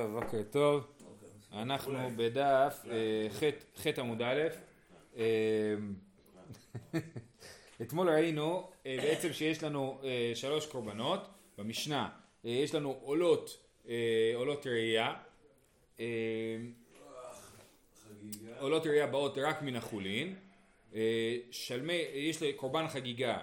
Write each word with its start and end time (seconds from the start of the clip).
בוקר 0.00 0.42
טוב, 0.50 0.86
אנחנו 1.52 1.98
בדף 2.16 2.84
אה, 2.90 3.28
ח' 3.76 3.98
עמוד 3.98 4.22
א', 4.22 4.42
אה, 5.16 5.74
אתמול 7.82 8.10
ראינו 8.10 8.70
אה, 8.86 8.96
בעצם 9.02 9.32
שיש 9.32 9.62
לנו 9.62 10.00
שלוש 10.34 10.66
קורבנות 10.66 11.20
במשנה, 11.58 12.08
יש 12.44 12.74
לנו 12.74 12.98
עולות, 13.02 13.66
עולות 14.34 14.66
ראייה, 14.66 15.14
עולות 18.58 18.86
ראייה 18.86 19.06
באות 19.06 19.38
רק 19.38 19.62
מן 19.62 19.76
החולין, 19.76 20.34
שלמי, 21.50 22.04
יש 22.14 22.42
קורבן 22.56 22.88
חגיגה 22.88 23.38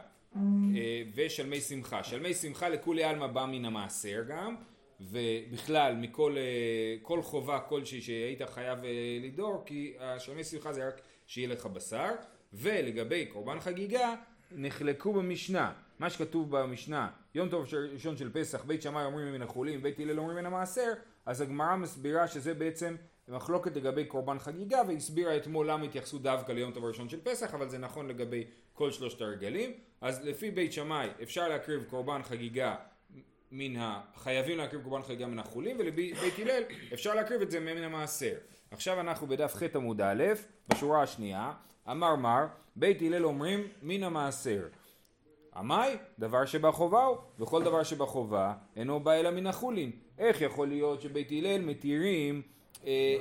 ושלמי 1.15 1.61
שמחה, 1.61 2.04
שלמי 2.04 2.33
שמחה 2.33 2.70
לכולי 2.70 3.04
עלמא 3.04 3.27
בא 3.27 3.45
מן 3.45 3.65
המעשר 3.65 4.23
גם 4.27 4.55
ובכלל 5.01 5.95
מכל 5.95 6.35
אה, 6.37 6.95
כל 7.01 7.21
חובה 7.21 7.59
כלשהי 7.59 8.01
שהיית 8.01 8.41
חייב 8.41 8.84
אה, 8.84 9.20
לדור 9.21 9.63
כי 9.65 9.93
השלמי 9.99 10.43
שמחה 10.43 10.73
זה 10.73 10.88
רק 10.88 11.01
שיהיה 11.27 11.47
לך 11.47 11.65
בשר. 11.65 12.09
ולגבי 12.53 13.25
קורבן 13.25 13.59
חגיגה 13.59 14.15
נחלקו 14.51 15.13
במשנה. 15.13 15.73
מה 15.99 16.09
שכתוב 16.09 16.57
במשנה 16.57 17.09
יום 17.35 17.49
טוב 17.49 17.65
ראשון 17.93 18.17
של 18.17 18.34
פסח 18.34 18.63
בית 18.63 18.81
שמאי 18.81 19.05
אומרים 19.05 19.34
מן 19.34 19.41
החולים 19.41 19.81
בית 19.81 19.99
הלל 19.99 20.20
אומרים 20.20 20.37
מן 20.37 20.45
המעשר 20.45 20.93
אז 21.25 21.41
הגמרא 21.41 21.75
מסבירה 21.75 22.27
שזה 22.27 22.53
בעצם 22.53 22.95
מחלוקת 23.27 23.75
לגבי 23.75 24.05
קורבן 24.05 24.39
חגיגה 24.39 24.81
והסבירה 24.87 25.37
אתמול 25.37 25.70
למה 25.70 25.85
התייחסו 25.85 26.20
דווקא 26.20 26.51
ליום 26.51 26.71
טוב 26.71 26.85
הראשון 26.85 27.09
של 27.09 27.20
פסח 27.23 27.53
אבל 27.53 27.70
זה 27.70 27.77
נכון 27.77 28.07
לגבי 28.07 28.43
כל 28.73 28.91
שלושת 28.91 29.21
הרגלים. 29.21 29.73
אז 30.01 30.25
לפי 30.25 30.51
בית 30.51 30.73
שמאי 30.73 31.07
אפשר 31.23 31.48
להקריב 31.48 31.84
קורבן 31.89 32.23
חגיגה 32.23 32.75
מן 33.55 33.75
ה... 33.75 34.02
חייבים 34.16 34.57
להקריב 34.57 34.84
קורבן 34.84 35.02
חגיגה 35.03 35.27
מן 35.27 35.39
החולים 35.39 35.77
ולבית 35.80 36.39
הלל 36.41 36.63
אפשר 36.93 37.13
להקריב 37.13 37.41
את 37.41 37.52
זה 37.52 37.59
מן 37.59 37.84
המעשר. 37.84 38.34
עכשיו 38.71 38.99
אנחנו 38.99 39.27
בדף 39.27 39.55
ח' 39.55 39.76
עמוד 39.76 40.02
א', 40.02 40.23
בשורה 40.70 41.01
השנייה, 41.01 41.54
אמר 41.91 42.15
מר, 42.15 42.46
בית 42.76 43.01
הלל 43.01 43.26
אומרים 43.26 43.68
מן 43.81 44.04
המעשר. 44.04 44.68
עמי, 45.55 45.76
דבר 46.20 46.46
שבחובה 46.46 47.04
הוא, 47.04 47.18
וכל 47.40 47.63
דבר 47.63 47.84
שבחובה 47.84 48.54
אינו 48.76 48.99
בא 48.99 49.13
אלא 49.13 49.31
מן 49.31 49.48
החולין. 49.48 49.91
איך 50.18 50.41
יכול 50.41 50.68
להיות 50.68 51.01
שבית 51.01 51.31
הלל 51.31 51.62
מתירים... 51.62 52.41
אה, 52.85 53.15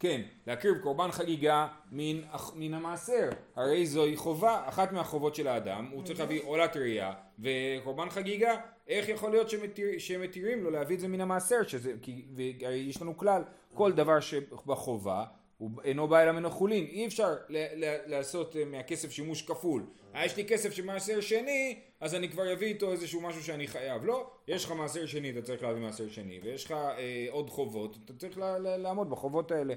כן, 0.00 0.20
להקריב 0.46 0.78
קורבן 0.78 1.10
חגיגה 1.10 1.66
מן, 1.92 2.20
מן 2.54 2.74
המעשר, 2.74 3.28
הרי 3.56 3.86
זוהי 3.86 4.16
חובה, 4.16 4.62
אחת 4.68 4.92
מהחובות 4.92 5.34
של 5.34 5.48
האדם, 5.48 5.88
הוא 5.92 6.02
צריך 6.04 6.20
להביא 6.20 6.40
עולת 6.44 6.76
ראייה 6.76 7.12
וקורבן 7.38 8.10
חגיגה, 8.10 8.56
איך 8.88 9.08
יכול 9.08 9.30
להיות 9.30 9.50
שמתיר, 9.50 9.88
שמתירים 9.98 10.64
לו 10.64 10.70
להביא 10.70 10.96
את 10.96 11.00
זה 11.00 11.08
מן 11.08 11.20
המעשר, 11.20 11.62
שזה, 11.62 11.92
כי 12.02 12.24
יש 12.72 13.02
לנו 13.02 13.16
כלל, 13.16 13.42
כל 13.74 13.92
דבר 13.92 14.20
שבחובה 14.20 15.24
הוא 15.58 15.70
אינו 15.84 16.08
בא 16.08 16.22
אלא 16.22 16.32
מן 16.32 16.44
אי 16.86 17.06
אפשר 17.06 17.34
ל- 17.48 17.84
ל- 17.84 17.96
לעשות 18.06 18.56
אה, 18.56 18.64
מהכסף 18.64 19.10
שימוש 19.10 19.42
כפול. 19.42 19.82
יש 20.14 20.36
לי 20.36 20.44
כסף 20.44 20.72
של 20.72 20.84
מעשר 20.84 21.20
שני, 21.20 21.78
אז 22.00 22.14
אני 22.14 22.28
כבר 22.28 22.52
אביא 22.52 22.66
איתו 22.66 22.92
איזשהו 22.92 23.20
משהו 23.20 23.42
שאני 23.42 23.66
חייב. 23.66 24.04
לא, 24.04 24.30
יש 24.48 24.64
לך 24.64 24.72
מעשר 24.72 25.06
שני, 25.06 25.30
אתה 25.30 25.42
צריך 25.42 25.62
להביא 25.62 25.82
מעשר 25.82 26.08
שני, 26.08 26.40
ויש 26.42 26.64
לך 26.64 26.72
אה, 26.72 27.26
עוד 27.30 27.50
חובות, 27.50 27.98
אתה 28.04 28.12
צריך 28.12 28.38
ל- 28.38 28.58
ל- 28.58 28.76
לעמוד 28.76 29.10
בחובות 29.10 29.50
האלה. 29.50 29.74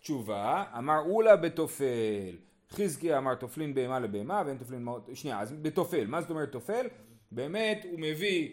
תשובה, 0.00 0.64
אמר 0.78 0.98
אולה 1.06 1.36
בתופל. 1.36 2.36
חזקיה 2.70 3.18
אמר 3.18 3.34
תופלין 3.34 3.74
בהמה 3.74 3.98
לבהמה 3.98 4.42
ואין 4.46 4.58
תופלין 4.58 4.82
מאות, 4.84 5.08
שנייה, 5.14 5.40
אז 5.40 5.52
בתופל, 5.62 6.06
מה 6.06 6.20
זאת 6.20 6.30
אומרת 6.30 6.52
תופל? 6.52 6.86
באמת 7.32 7.86
הוא 7.90 8.00
מביא 8.00 8.48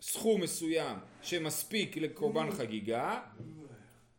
סכום 0.00 0.40
מסוים 0.40 0.96
שמספיק 1.22 1.96
לקורבן 1.96 2.50
חגיגה 2.50 3.20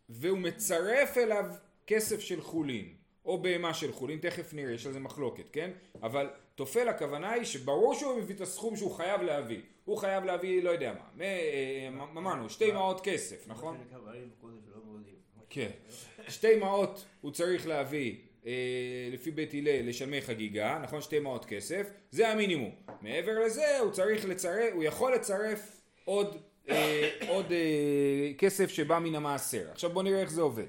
והוא 0.10 0.38
מצרף 0.40 1.18
אליו 1.18 1.46
כסף 1.88 2.20
של 2.20 2.42
חולין 2.42 2.94
או 3.26 3.42
בהמה 3.42 3.74
של 3.74 3.92
חולין, 3.92 4.20
תכף 4.20 4.54
נראה, 4.54 4.74
יש 4.74 4.86
על 4.86 4.94
זה 4.94 5.00
מחלוקת, 5.00 5.50
כן? 5.52 5.72
אבל 6.04 6.30
תופל 6.56 6.88
הכוונה 6.88 7.32
היא 7.32 7.44
שברור 7.44 7.96
שהוא 7.96 8.18
מביא 8.18 8.36
את 8.36 8.42
הסכום 8.42 8.76
שהוא 8.76 8.92
חייב 8.92 9.22
להביא. 9.22 9.62
הוא 9.86 9.98
חייב 9.98 10.24
להביא, 10.24 10.64
לא 10.64 10.70
יודע 10.70 10.94
מה, 10.94 11.24
אה, 11.26 11.90
אמרנו, 12.18 12.50
שתי 12.50 12.72
מעות 12.72 13.02
כסף, 13.02 13.48
נכון? 13.48 13.78
כן. 15.50 15.70
שתי 16.28 16.56
מעות 16.56 17.06
הוא 17.22 17.32
צריך 17.32 17.68
להביא 17.68 18.16
אה, 18.46 18.52
לפי 19.12 19.32
בית 19.32 19.54
הלל 19.54 19.90
לשלמי 19.90 20.22
חגיגה, 20.22 20.80
נכון? 20.84 21.02
שתי 21.02 21.20
מעות 21.20 21.46
כסף, 21.46 21.90
זה 22.12 22.30
המינימום. 22.30 22.72
מעבר 23.02 23.40
לזה 23.40 23.80
הוא 23.80 23.92
צריך 23.92 24.26
לצרף, 24.26 24.74
הוא 24.74 24.84
יכול 24.84 25.16
לצרף 25.16 25.82
עוד, 26.06 26.38
אה, 26.70 27.10
עוד 27.28 27.46
כסף 28.38 28.70
שבא 28.70 29.00
מן 29.00 29.16
המעשר. 29.16 29.72
עכשיו 29.72 29.90
בואו 29.90 30.04
נראה 30.04 30.22
איך 30.22 30.32
זה 30.32 30.42
עובד. 30.42 30.68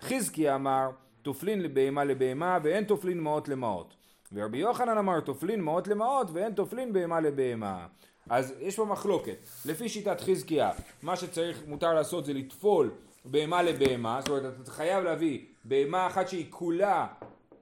חזקי 0.00 0.54
אמר 0.54 0.90
תופלין 1.24 1.62
לבהמה 1.62 2.04
לבהמה 2.04 2.58
ואין 2.62 2.84
תופלין 2.84 3.20
מעות 3.20 3.48
למעות. 3.48 3.94
ורבי 4.32 4.58
יוחנן 4.58 4.98
אמר 4.98 5.20
תופלין 5.20 5.60
מעות 5.60 5.88
למעות 5.88 6.30
ואין 6.32 6.52
תופלין 6.52 6.92
בהמה 6.92 7.20
לבהמה. 7.20 7.86
אז 8.30 8.54
יש 8.60 8.76
פה 8.76 8.84
מחלוקת. 8.84 9.36
לפי 9.66 9.88
שיטת 9.88 10.20
חזקיה, 10.20 10.70
מה 11.02 11.16
שצריך, 11.16 11.62
מותר 11.66 11.94
לעשות 11.94 12.24
זה 12.24 12.32
לטפול 12.32 12.90
בהמה 13.24 13.62
לבהמה, 13.62 14.20
זאת 14.20 14.28
אומרת 14.28 14.60
אתה 14.62 14.70
חייב 14.70 15.04
להביא 15.04 15.44
בהמה 15.64 16.06
אחת 16.06 16.28
שהיא 16.28 16.46
כולה 16.50 17.06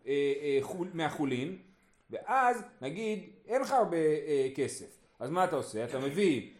אה, 0.06 0.12
אה, 0.43 0.59
חול, 0.61 0.89
מהחולין, 0.95 1.56
ואז 2.11 2.62
נגיד 2.81 3.31
אין 3.49 3.62
לך 3.62 3.72
הרבה 3.72 3.97
אה, 3.97 4.49
כסף, 4.55 4.99
אז 5.21 5.31
מה 5.31 5.45
אתה 5.45 5.56
עושה? 5.56 5.84
אתה 5.84 5.99
מביא 5.99 6.51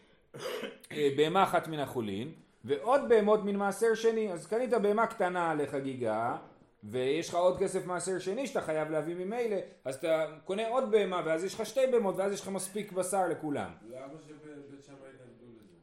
אה, 0.93 1.09
בהמה 1.17 1.43
אחת 1.43 1.69
מן 1.69 1.79
החולין 1.79 2.33
ועוד 2.65 3.01
בהמות 3.09 3.45
מן 3.45 3.57
מעשר 3.57 3.95
שני, 3.95 4.33
אז 4.33 4.47
קנית 4.47 4.71
בהמה 4.71 5.07
קטנה 5.07 5.55
לחגיגה 5.55 6.37
ויש 6.85 7.29
לך 7.29 7.35
עוד 7.35 7.59
כסף 7.59 7.87
מעשר 7.87 8.19
שני 8.19 8.47
שאתה 8.47 8.61
חייב 8.61 8.91
להביא 8.91 9.15
ממילא, 9.15 9.57
אז 9.85 9.95
אתה 9.95 10.27
קונה 10.45 10.69
עוד 10.69 10.91
בהמה 10.91 11.23
ואז 11.25 11.45
יש 11.45 11.55
לך 11.55 11.67
שתי 11.67 11.81
בהמות 11.93 12.17
ואז 12.17 12.33
יש 12.33 12.41
לך 12.41 12.49
מספיק 12.49 12.93
בשר 12.93 13.29
לכולם. 13.29 13.71
למה 13.91 14.19
שבית 14.27 14.85
שמאי 14.87 14.97
התנגדו 15.15 15.47
לזה? 15.51 15.75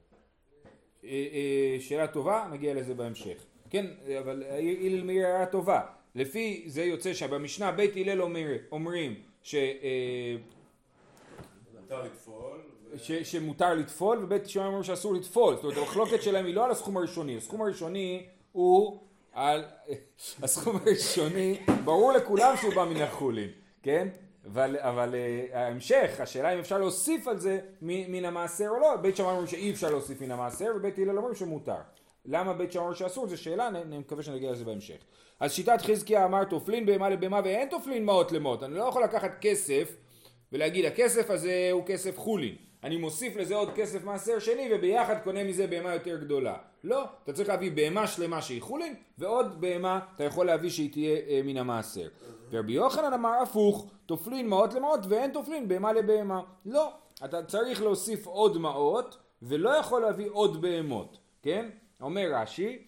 אה, 1.03 1.09
אה, 1.09 1.77
שאלה 1.79 2.07
טובה, 2.07 2.47
נגיע 2.51 2.73
לזה 2.73 2.93
בהמשך. 2.93 3.45
כן, 3.69 3.85
אבל 4.19 4.43
הלל 4.49 5.03
מאיר 5.03 5.27
הערה 5.27 5.45
טובה. 5.45 5.81
לפי 6.15 6.63
זה 6.67 6.83
יוצא 6.83 7.13
שבמשנה 7.13 7.71
בית 7.71 7.95
הלל 7.95 8.21
אומר, 8.21 8.47
אומרים 8.71 9.15
ש... 9.43 9.55
אה, 9.55 10.35
מותר 11.81 12.03
לטפול. 12.03 12.59
ש, 12.97 13.11
שמותר 13.11 13.73
לטפול 13.73 14.23
ובית 14.23 14.49
שמאי 14.49 14.65
אומרים 14.65 14.83
שאסור 14.83 15.13
לטפול. 15.13 15.55
זאת 15.55 15.63
אומרת 15.63 15.77
המחלוקת 15.77 16.21
שלהם 16.21 16.45
היא 16.45 16.55
לא 16.55 16.65
על 16.65 16.71
הסכום 16.71 16.97
הראשוני, 16.97 17.37
הסכום 17.37 17.61
הראשוני 17.61 18.25
הוא 18.51 18.99
על... 19.33 19.63
הסכום 20.43 20.75
הראשוני, 20.75 21.59
ברור 21.83 22.11
לכולם 22.11 22.57
שהוא 22.57 22.73
בא 22.73 22.85
מן 22.85 23.01
החולין, 23.01 23.49
כן? 23.83 24.07
אבל, 24.45 24.77
אבל 24.79 25.15
uh, 25.15 25.55
ההמשך, 25.57 26.15
השאלה 26.19 26.53
אם 26.53 26.59
אפשר 26.59 26.77
להוסיף 26.77 27.27
על 27.27 27.39
זה 27.39 27.59
מן 27.81 28.25
המעשר 28.25 28.67
או 28.69 28.79
לא, 28.79 28.95
בית 28.95 29.15
שמאי 29.15 29.29
אומרים 29.29 29.47
שאי 29.47 29.71
אפשר 29.71 29.89
להוסיף 29.89 30.21
מן 30.21 30.31
המעשר 30.31 30.71
ובית 30.75 30.97
הלל 30.97 31.17
אומרים 31.17 31.35
שמותר. 31.35 31.77
למה 32.25 32.53
בית 32.53 32.71
שמאי 32.71 32.83
אומר 32.83 32.95
שאסור? 32.95 33.27
זו 33.27 33.37
שאלה, 33.37 33.67
אני 33.67 33.97
מקווה 33.97 34.23
שנגיע 34.23 34.51
לזה 34.51 34.65
בהמשך. 34.65 34.97
אז 35.39 35.53
שיטת 35.53 35.81
חזקיה 35.81 36.25
אמר 36.25 36.43
תופלין 36.43 36.85
בהמה 36.85 37.09
לבהמה 37.09 37.41
ואין 37.43 37.69
תופלין 37.69 38.05
מעות 38.05 38.31
למעות. 38.31 38.63
אני 38.63 38.75
לא 38.75 38.83
יכול 38.83 39.03
לקחת 39.03 39.31
כסף 39.41 39.95
ולהגיד 40.51 40.85
הכסף 40.85 41.29
הזה 41.29 41.69
הוא 41.71 41.83
כסף 41.85 42.17
חולין. 42.17 42.55
אני 42.83 42.97
מוסיף 42.97 43.35
לזה 43.35 43.55
עוד 43.55 43.69
כסף 43.75 44.03
מעשר 44.03 44.39
שני 44.39 44.69
וביחד 44.71 45.15
קונה 45.23 45.43
מזה 45.43 45.67
בהמה 45.67 45.93
יותר 45.93 46.17
גדולה. 46.17 46.57
לא, 46.83 47.05
אתה 47.23 47.33
צריך 47.33 47.49
להביא 47.49 47.71
בהמה 47.71 48.07
שלמה 48.07 48.41
שהיא 48.41 48.61
חולין 48.61 48.95
ועוד 49.17 49.61
בהמה 49.61 49.99
אתה 50.15 50.23
יכול 50.23 50.45
להביא 50.45 50.69
שהיא 50.69 50.91
תהיה 50.91 51.17
אה, 51.27 51.41
מן 51.43 51.57
המעשר. 51.57 52.07
ורבי 52.51 52.73
יוחנן 52.73 53.13
אמר 53.13 53.33
הפוך, 53.41 53.87
תופלין 54.05 54.49
מעות 54.49 54.73
למעות 54.73 54.99
ואין 55.09 55.31
תופלין 55.31 55.67
בהמה 55.67 55.93
לבהמה. 55.93 56.41
לא, 56.65 56.91
אתה 57.25 57.43
צריך 57.43 57.81
להוסיף 57.81 58.27
עוד 58.27 58.57
מעות 58.57 59.17
ולא 59.41 59.69
יכול 59.69 60.01
להביא 60.01 60.29
עוד 60.31 60.61
בהמות, 60.61 61.17
כן? 61.41 61.69
אומר 62.01 62.31
רש"י, 62.33 62.85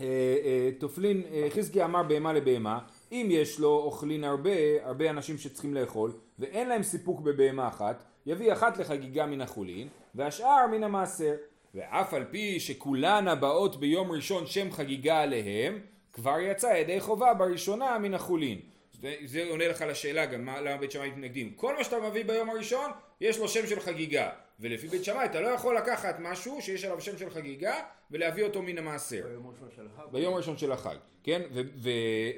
אה, 0.00 0.06
אה, 0.44 0.70
תופלין, 0.78 1.22
אה, 1.32 1.48
חזקי 1.50 1.84
אמר 1.84 2.02
בהמה 2.02 2.32
לבהמה, 2.32 2.78
אם 3.12 3.26
יש 3.30 3.60
לו 3.60 3.68
אוכלין 3.68 4.24
הרבה, 4.24 4.50
הרבה 4.82 5.10
אנשים 5.10 5.38
שצריכים 5.38 5.74
לאכול, 5.74 6.12
ואין 6.38 6.68
להם 6.68 6.82
סיפוק 6.82 7.20
בבהמה 7.20 7.68
אחת, 7.68 8.04
יביא 8.26 8.52
אחת 8.52 8.78
לחגיגה 8.78 9.26
מן 9.26 9.40
החולין, 9.40 9.88
והשאר 10.14 10.66
מן 10.70 10.84
המעשר. 10.84 11.34
ואף 11.74 12.14
על 12.14 12.24
פי 12.30 12.60
שכולן 12.60 13.28
הבאות 13.28 13.80
ביום 13.80 14.12
ראשון 14.12 14.46
שם 14.46 14.72
חגיגה 14.72 15.20
עליהם, 15.20 15.78
כבר 16.12 16.40
יצא 16.40 16.66
ידי 16.66 17.00
חובה 17.00 17.34
בראשונה 17.34 17.98
מן 17.98 18.14
החולין. 18.14 18.60
זה, 19.00 19.14
זה 19.24 19.44
עונה 19.50 19.68
לך 19.68 19.84
לשאלה 19.88 20.26
גם 20.26 20.44
מה, 20.44 20.60
למה 20.60 20.76
בית 20.76 20.90
שמאי 20.90 21.10
מתנגדים. 21.10 21.52
כל 21.56 21.76
מה 21.76 21.84
שאתה 21.84 21.96
מביא 22.00 22.24
ביום 22.24 22.50
הראשון, 22.50 22.90
יש 23.20 23.38
לו 23.38 23.48
שם 23.48 23.66
של 23.66 23.80
חגיגה. 23.80 24.30
ולפי 24.60 24.88
בית 24.88 25.04
שמאי 25.04 25.24
אתה 25.24 25.40
לא 25.40 25.48
יכול 25.48 25.76
לקחת 25.76 26.16
משהו 26.20 26.62
שיש 26.62 26.84
עליו 26.84 27.00
שם 27.00 27.18
של 27.18 27.30
חגיגה 27.30 27.74
ולהביא 28.10 28.44
אותו 28.44 28.62
מן 28.62 28.78
המעשר. 28.78 29.22
ביום 29.28 29.46
הראשון 29.46 29.68
של 29.76 29.86
החג. 29.86 30.12
ביום 30.12 30.34
הראשון 30.34 30.58
של 30.58 30.72
החג, 30.72 30.96
כן? 31.22 31.42
ו- 31.52 31.60
ו- 31.76 31.90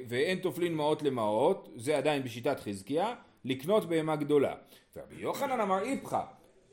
ואין 0.08 0.38
תופלין 0.38 0.74
מעות 0.74 1.02
למעות, 1.02 1.68
זה 1.76 1.98
עדיין 1.98 2.22
בשיטת 2.22 2.60
חזקיה, 2.60 3.14
לקנות 3.44 3.88
בהמה 3.88 4.16
גדולה. 4.16 4.54
ורבי 4.96 5.14
יוחנן 5.18 5.60
אמר 5.60 5.82
איפכא. 5.82 6.20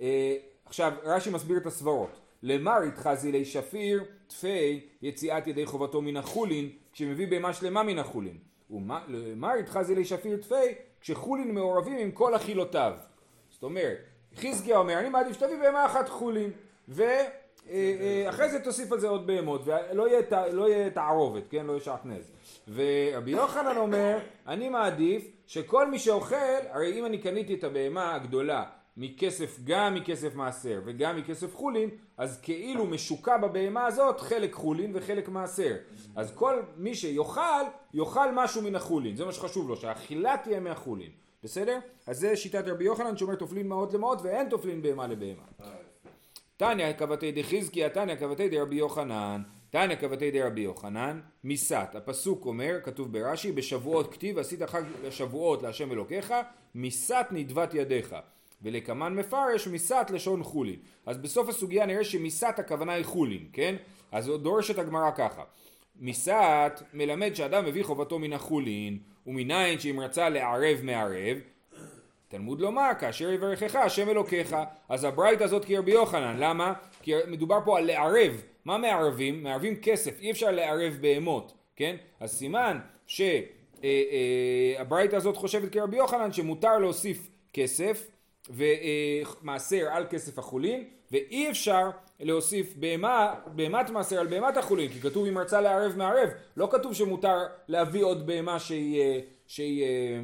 אה, 0.01 0.35
עכשיו 0.65 0.93
רש"י 1.03 1.29
מסביר 1.29 1.57
את 1.57 1.65
הסברות. 1.65 2.19
למר 2.43 2.77
התחזי 2.87 3.31
לי 3.31 3.45
שפיר 3.45 4.03
תפי 4.27 4.79
יציאת 5.01 5.47
ידי 5.47 5.65
חובתו 5.65 6.01
מן 6.01 6.17
החולין 6.17 6.69
כשמביא 6.93 7.27
בהמה 7.27 7.53
שלמה 7.53 7.83
מן 7.83 7.99
החולין. 7.99 8.37
ולמר 8.69 9.53
התחזי 9.53 9.95
לי 9.95 10.05
שפיר 10.05 10.37
תפי 10.37 10.55
כשחולין 11.01 11.51
מעורבים 11.53 11.97
עם 11.97 12.11
כל 12.11 12.35
אכילותיו. 12.35 12.93
זאת 13.49 13.63
אומרת 13.63 13.97
חזקיה 14.35 14.77
אומר 14.77 14.99
אני 14.99 15.09
מעדיף 15.09 15.33
שתביא 15.33 15.59
בהמה 15.59 15.85
אחת 15.85 16.09
חולין 16.09 16.51
ואחרי 16.87 18.49
זה 18.49 18.59
תוסיף 18.63 18.91
על 18.91 18.99
זה 18.99 19.07
עוד 19.07 19.27
בהמות 19.27 19.61
ולא 19.65 20.07
יהיה, 20.07 20.51
לא 20.51 20.69
יהיה 20.69 20.89
תערובת 20.89 21.43
כן? 21.49 21.65
לא 21.65 21.71
יהיה 21.71 21.81
שעטנז 21.81 22.31
ורבי 22.73 23.31
יוחנן 23.31 23.77
אומר 23.77 24.17
אני 24.47 24.69
מעדיף 24.69 25.27
שכל 25.47 25.91
מי 25.91 25.99
שאוכל 25.99 26.35
הרי 26.69 26.99
אם 26.99 27.05
אני 27.05 27.17
קניתי 27.17 27.53
את 27.53 27.63
הבהמה 27.63 28.15
הגדולה 28.15 28.63
מכסף, 28.97 29.59
גם 29.63 29.95
מכסף 29.95 30.35
מעשר 30.35 30.81
וגם 30.85 31.17
מכסף 31.17 31.55
חולין, 31.55 31.89
אז 32.17 32.39
כאילו 32.41 32.85
משוקע 32.85 33.37
בבהמה 33.37 33.85
הזאת 33.85 34.19
חלק 34.19 34.53
חולין 34.53 34.91
וחלק 34.95 35.29
מעשר. 35.29 35.75
אז 36.15 36.35
כל 36.35 36.61
מי 36.77 36.95
שיאכל, 36.95 37.63
יאכל 37.93 38.31
משהו 38.33 38.61
מן 38.61 38.75
החולין. 38.75 39.15
זה 39.15 39.25
מה 39.25 39.31
שחשוב 39.31 39.69
לו, 39.69 39.75
שהאכילה 39.75 40.35
תהיה 40.43 40.59
מהחולין. 40.59 41.09
בסדר? 41.43 41.79
אז 42.07 42.19
זה 42.19 42.35
שיטת 42.35 42.67
רבי 42.67 42.83
יוחנן 42.83 43.17
שאומר 43.17 43.35
תופלין 43.35 43.67
מעות 43.67 43.93
למעות 43.93 44.19
ואין 44.21 44.49
תופלין 44.49 44.81
בהמה 44.81 45.07
לבהמה. 45.07 45.43
תניא 46.57 46.93
כבתי 46.93 47.31
דחזקיה, 47.31 47.89
תניא 47.89 48.15
כבתי 48.15 48.49
דרבי 48.49 48.75
יוחנן. 48.75 49.41
תניא 49.69 49.95
כבתי 49.95 50.31
דרבי 50.31 50.61
יוחנן, 50.61 51.19
מיסת. 51.43 51.87
הפסוק 51.93 52.45
אומר, 52.45 52.79
כתוב 52.83 53.13
ברש"י, 53.13 53.51
בשבועות 53.51 54.13
כתיב 54.13 54.39
עשית 54.39 54.63
חג 54.63 54.83
שבועות 55.09 55.63
להשם 55.63 55.91
אלוקיך, 55.91 56.33
מיסת 56.75 57.25
נדבת 57.31 57.73
ידיך. 57.73 58.15
ולקמן 58.61 59.15
מפרש 59.15 59.67
מיסת 59.67 60.07
לשון 60.13 60.43
חולין. 60.43 60.79
אז 61.05 61.17
בסוף 61.17 61.49
הסוגיה 61.49 61.85
נראה 61.85 62.03
שמיסת 62.03 62.55
הכוונה 62.57 62.93
היא 62.93 63.05
חולין, 63.05 63.47
כן? 63.53 63.75
אז 64.11 64.31
דורשת 64.41 64.79
הגמרא 64.79 65.11
ככה. 65.11 65.43
מיסת 65.99 66.83
מלמד 66.93 67.33
שאדם 67.33 67.65
מביא 67.65 67.83
חובתו 67.83 68.19
מן 68.19 68.33
החולין, 68.33 68.99
ומניין 69.27 69.79
שאם 69.79 69.99
רצה 69.99 70.29
לערב 70.29 70.79
מערב, 70.83 71.37
תלמוד 72.27 72.61
לומר 72.61 72.89
כאשר 72.99 73.31
יברכך 73.31 73.75
השם 73.75 74.09
אלוקיך 74.09 74.55
אז 74.89 75.03
הברייתא 75.03 75.43
הזאת 75.43 75.65
כרבי 75.65 75.91
יוחנן 75.91 76.37
למה? 76.39 76.73
כי 77.01 77.13
מדובר 77.27 77.59
פה 77.65 77.77
על 77.77 77.85
לערב 77.85 78.41
מה 78.65 78.77
מערבים? 78.77 79.43
מערבים 79.43 79.75
כסף 79.75 80.19
אי 80.19 80.31
אפשר 80.31 80.51
לערב 80.51 80.97
בהמות 81.01 81.53
כן? 81.75 81.95
אז 82.19 82.31
סימן 82.31 82.79
שהברייתא 83.07 83.53
אה, 84.83 85.13
אה, 85.13 85.17
הזאת 85.17 85.37
חושבת 85.37 85.71
כרבי 85.71 85.97
יוחנן 85.97 86.33
שמותר 86.33 86.77
להוסיף 86.77 87.29
כסף 87.53 88.07
ומעשר 88.49 89.87
על 89.91 90.05
כסף 90.09 90.39
החולין 90.39 90.83
ואי 91.11 91.49
אפשר 91.49 91.89
להוסיף 92.19 92.73
בהמה, 92.77 93.35
בהמת 93.55 93.89
מעשר 93.89 94.19
על 94.19 94.27
בהמת 94.27 94.57
החולין 94.57 94.91
כי 94.91 94.99
כתוב 94.99 95.25
אם 95.25 95.37
רצה 95.37 95.61
לערב 95.61 95.97
מערב. 95.97 96.29
לא 96.57 96.69
כתוב 96.71 96.93
שמותר 96.93 97.37
להביא 97.67 98.03
עוד 98.03 98.27
בהמה 98.27 98.59
שהיא, 98.59 99.21
שהיא 99.47 99.83
אה, 99.83 100.21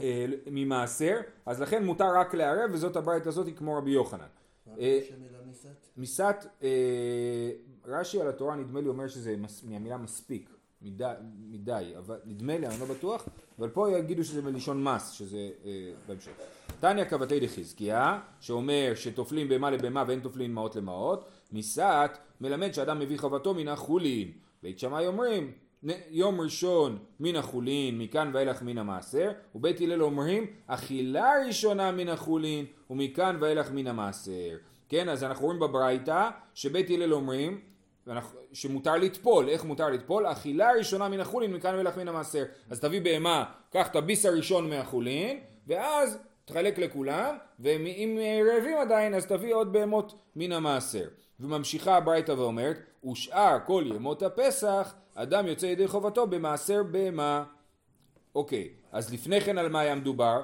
אה, 0.00 0.26
ממעשר 0.46 1.16
אז 1.46 1.60
לכן 1.60 1.84
מותר 1.84 2.16
רק 2.16 2.34
לערב 2.34 2.70
וזאת 2.72 2.96
הברית 2.96 3.26
הזאת 3.26 3.46
כמו 3.56 3.78
רבי 3.78 3.90
יוחנן. 3.90 4.26
אה, 4.78 5.00
מיסת, 5.96 6.46
אה, 6.62 6.68
רש"י 7.84 8.20
על 8.20 8.28
התורה 8.28 8.56
נדמה 8.56 8.80
לי 8.80 8.88
אומר 8.88 9.08
שזה 9.08 9.34
מהמילה 9.62 9.96
מספיק 9.96 10.50
מדי, 10.86 11.12
מדי, 11.50 11.92
אבל 11.98 12.16
נדמה 12.24 12.58
לי, 12.58 12.66
אני 12.66 12.80
לא 12.80 12.86
בטוח, 12.86 13.28
אבל 13.58 13.68
פה 13.68 13.90
יגידו 13.90 14.24
שזה 14.24 14.42
מלשון 14.42 14.84
מס, 14.84 15.10
שזה 15.10 15.50
אה, 15.64 15.90
בהמשך. 16.08 16.32
תניא 16.80 17.04
כבתי 17.04 17.40
דחזקיה, 17.40 18.18
שאומר 18.40 18.92
שטופלים 18.94 19.48
בהמה 19.48 19.70
לבהמה 19.70 20.04
ואין 20.06 20.20
טופלים 20.20 20.54
מעות 20.54 20.76
למעות, 20.76 21.24
מיסת 21.52 22.10
מלמד 22.40 22.72
שאדם 22.72 22.98
מביא 22.98 23.18
חובתו 23.18 23.54
מן 23.54 23.68
החולין. 23.68 24.30
בית 24.62 24.78
שמאי 24.78 25.06
אומרים, 25.06 25.52
יום 26.10 26.40
ראשון 26.40 26.98
מן 27.20 27.36
החולין, 27.36 27.98
מכאן 27.98 28.30
ואילך 28.34 28.62
מן 28.62 28.78
המעשר, 28.78 29.30
ובית 29.54 29.80
הלל 29.80 30.02
אומרים, 30.02 30.46
אכילה 30.66 31.32
ראשונה 31.46 31.92
מן 31.92 32.08
החולין, 32.08 32.64
ומכאן 32.90 33.36
ואילך 33.40 33.70
מן 33.70 33.86
המעשר. 33.86 34.56
כן, 34.88 35.08
אז 35.08 35.24
אנחנו 35.24 35.44
רואים 35.44 35.60
בברייתא, 35.60 36.28
שבית 36.54 36.90
הלל 36.90 37.14
אומרים, 37.14 37.60
שמותר 38.52 38.96
לטפול, 38.96 39.48
איך 39.48 39.64
מותר 39.64 39.88
לטפול? 39.88 40.26
אכילה 40.26 40.72
ראשונה 40.72 41.08
מן 41.08 41.20
החולין 41.20 41.52
מכאן 41.52 41.74
ואילך 41.74 41.96
מן 41.96 42.08
המעשר. 42.08 42.44
אז 42.70 42.80
תביא 42.80 43.00
בהמה, 43.00 43.44
קח 43.72 43.86
את 43.86 43.96
הביס 43.96 44.26
הראשון 44.26 44.70
מהחולין, 44.70 45.40
ואז 45.66 46.18
תחלק 46.44 46.78
לכולם, 46.78 47.36
ואם 47.60 48.18
רעבים 48.46 48.78
עדיין 48.78 49.14
אז 49.14 49.26
תביא 49.26 49.54
עוד 49.54 49.72
בהמות 49.72 50.14
מן 50.36 50.52
המעשר. 50.52 51.08
וממשיכה 51.40 51.96
הברייתא 51.96 52.32
ואומרת, 52.32 52.78
ושאר 53.04 53.58
כל 53.66 53.84
ימות 53.86 54.22
הפסח, 54.22 54.94
אדם 55.14 55.46
יוצא 55.46 55.66
ידי 55.66 55.88
חובתו 55.88 56.26
במעשר 56.26 56.82
בהמה. 56.82 57.44
אוקיי, 58.36 58.68
אז 58.92 59.12
לפני 59.12 59.40
כן 59.40 59.58
על 59.58 59.68
מה 59.68 59.80
היה 59.80 59.94
מדובר? 59.94 60.40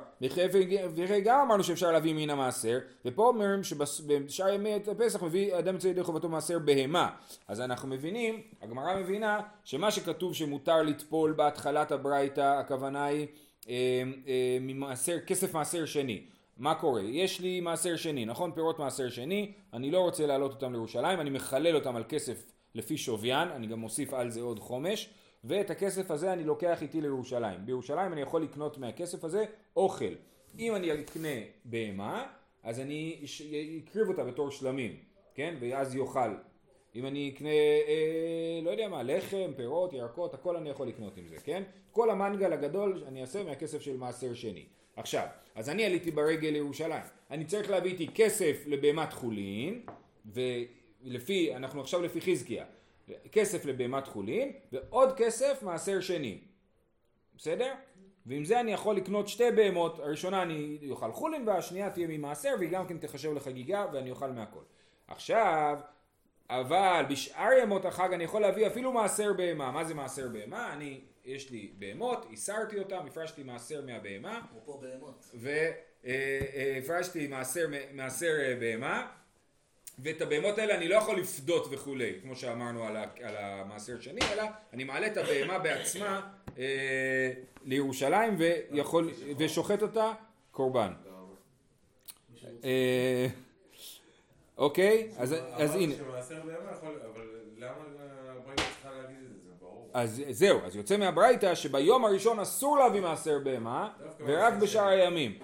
וגם 1.09 1.41
אמרנו 1.41 1.65
שאפשר 1.65 1.93
להביא 1.93 2.15
מן 2.15 2.31
המעשר, 2.31 2.79
ופה 3.05 3.27
אומרים 3.29 3.65
שבשאר 3.65 4.49
ימי 4.49 4.75
הפסח 4.75 5.23
מביא 5.23 5.59
אדם 5.59 5.75
יוצא 5.75 5.89
ידי 5.89 6.03
חובתו 6.03 6.29
מעשר 6.29 6.59
בהמה. 6.59 7.11
אז 7.49 7.61
אנחנו 7.61 7.89
מבינים, 7.89 8.41
הגמרא 8.63 8.97
מבינה, 8.97 9.41
שמה 9.65 9.91
שכתוב 9.91 10.35
שמותר 10.35 10.83
לטפול 10.83 11.33
בהתחלת 11.33 11.93
הברייתא, 11.93 12.61
הכוונה 12.61 13.05
היא 13.05 13.27
אה, 13.69 13.75
אה, 14.27 14.59
ממעשר, 14.61 15.19
כסף 15.27 15.55
מעשר 15.55 15.85
שני. 15.85 16.23
מה 16.59 16.75
קורה? 16.75 17.03
יש 17.03 17.41
לי 17.41 17.61
מעשר 17.61 17.97
שני, 17.97 18.25
נכון? 18.25 18.53
פירות 18.53 18.79
מעשר 18.79 19.09
שני, 19.09 19.53
אני 19.73 19.91
לא 19.91 20.01
רוצה 20.01 20.27
להעלות 20.27 20.51
אותם 20.53 20.73
לירושלים, 20.73 21.21
אני 21.21 21.31
מחלל 21.31 21.75
אותם 21.75 21.97
על 21.97 22.05
כסף 22.09 22.53
לפי 22.75 22.97
שוויין, 22.97 23.49
אני 23.49 23.67
גם 23.67 23.79
מוסיף 23.79 24.15
על 24.15 24.31
זה 24.31 24.41
עוד 24.41 24.59
חומש. 24.59 25.11
ואת 25.45 25.71
הכסף 25.71 26.11
הזה 26.11 26.33
אני 26.33 26.45
לוקח 26.45 26.83
איתי 26.83 27.01
לירושלים. 27.01 27.67
בירושלים 27.67 28.13
אני 28.13 28.21
יכול 28.21 28.43
לקנות 28.43 28.79
מהכסף 28.79 29.25
הזה 29.25 29.45
אוכל. 29.77 30.15
אם 30.59 30.75
אני 30.75 30.95
אקנה 30.95 31.29
בהמה, 31.65 32.27
אז 32.63 32.81
אני 32.81 33.27
אקריב 33.85 34.09
אותה 34.09 34.25
בתור 34.25 34.51
שלמים, 34.51 34.97
כן? 35.35 35.55
ואז 35.61 35.95
יאכל. 35.95 36.35
אם 36.95 37.07
אני 37.07 37.33
אקנה, 37.35 37.49
אה, 37.49 38.61
לא 38.63 38.71
יודע 38.71 38.89
מה, 38.89 39.03
לחם, 39.03 39.51
פירות, 39.57 39.93
ירקות, 39.93 40.35
הכל 40.35 40.57
אני 40.57 40.71
יכול 40.71 40.89
לקנות 40.89 41.17
עם 41.17 41.29
זה, 41.29 41.37
כן? 41.45 41.63
כל 41.91 42.11
המנגל 42.11 42.53
הגדול 42.53 43.05
אני 43.07 43.21
אעשה 43.21 43.45
מהכסף 43.45 43.81
של 43.81 43.97
מעשר 43.97 44.35
שני. 44.35 44.65
עכשיו, 44.97 45.27
אז 45.55 45.69
אני 45.69 45.85
עליתי 45.85 46.11
ברגל 46.11 46.49
לירושלים. 46.49 47.03
אני 47.31 47.45
צריך 47.45 47.71
להביא 47.71 47.91
איתי 47.91 48.09
כסף 48.15 48.63
לבהמת 48.67 49.13
חולין, 49.13 49.83
ולפי, 50.27 51.57
אנחנו 51.57 51.81
עכשיו 51.81 52.03
לפי 52.03 52.21
חזקיה. 52.21 52.65
כסף 53.33 53.65
לבהמת 53.65 54.07
חולין 54.07 54.53
ועוד 54.73 55.17
כסף 55.17 55.63
מעשר 55.63 56.01
שני. 56.01 56.41
בסדר? 57.37 57.75
ועם 58.27 58.45
זה 58.45 58.61
אני 58.61 58.73
יכול 58.73 58.97
לקנות 58.97 59.29
שתי 59.29 59.51
בהמות, 59.57 59.99
הראשונה 59.99 60.43
אני 60.43 60.79
אוכל 60.91 61.13
חולין 61.13 61.49
והשנייה 61.49 61.91
תהיה 61.91 62.07
ממעשר 62.11 62.55
והיא 62.59 62.71
גם 62.71 62.87
כן 62.87 62.99
תחשב 62.99 63.33
לחגיגה 63.33 63.87
ואני 63.93 64.11
אוכל 64.11 64.31
מהכל. 64.33 64.63
עכשיו, 65.09 65.79
אבל 66.51 67.05
בשאר 67.11 67.53
ימות 67.63 67.85
החג 67.85 68.13
אני 68.13 68.25
יכול 68.25 68.43
להביא 68.43 68.67
אפילו 68.67 68.93
מעשר 68.93 69.33
בהמה. 69.33 69.71
מה 69.71 69.85
זה 69.85 69.95
מעשר 69.95 70.29
בהמה? 70.29 70.73
אני, 70.73 71.01
יש 71.25 71.51
לי 71.51 71.73
בהמות, 71.79 72.27
הסרתי 72.33 72.79
אותם, 72.79 73.07
הפרשתי 73.07 73.43
מעשר 73.43 73.83
מהבהמה. 73.87 74.41
אפרופו 74.45 74.79
בהמות. 74.79 75.35
והפרשתי 76.05 77.27
מעשר, 77.27 77.67
מעשר 77.93 78.39
אה, 78.41 78.57
בהמה. 78.61 79.11
ואת 80.03 80.21
הבהמות 80.21 80.59
האלה 80.59 80.75
אני 80.75 80.89
לא 80.89 80.95
יכול 80.95 81.21
לפדות 81.21 81.67
וכולי, 81.71 82.13
כמו 82.23 82.37
שאמרנו 82.37 82.85
על, 82.85 82.97
ה, 82.97 83.05
על 83.23 83.37
המעשר 83.37 84.01
שני, 84.01 84.21
אלא 84.33 84.43
אני 84.73 84.85
מעלה 84.85 85.07
את 85.07 85.17
הבהמה 85.17 85.59
בעצמה 85.59 86.21
אה, 86.59 87.33
לירושלים 87.65 88.37
ויכול, 88.39 89.11
ושוחט 89.39 89.83
אותה 89.83 90.13
קורבן. 90.51 90.93
אה, 92.65 93.27
אוקיי, 94.59 95.09
אז, 95.19 95.35
אז 95.53 95.75
הנה. 95.75 95.95
אז 99.95 100.23
זהו, 100.31 100.61
אז 100.65 100.77
יוצא 100.77 100.97
מהברייתא 100.97 101.55
שביום 101.55 102.05
הראשון 102.05 102.41
אסור 102.41 102.79
להביא 102.79 103.01
מעשר 103.01 103.39
בהמה 103.39 103.91
ורק 104.27 104.55
בשאר 104.55 104.87
הימים. 104.87 105.39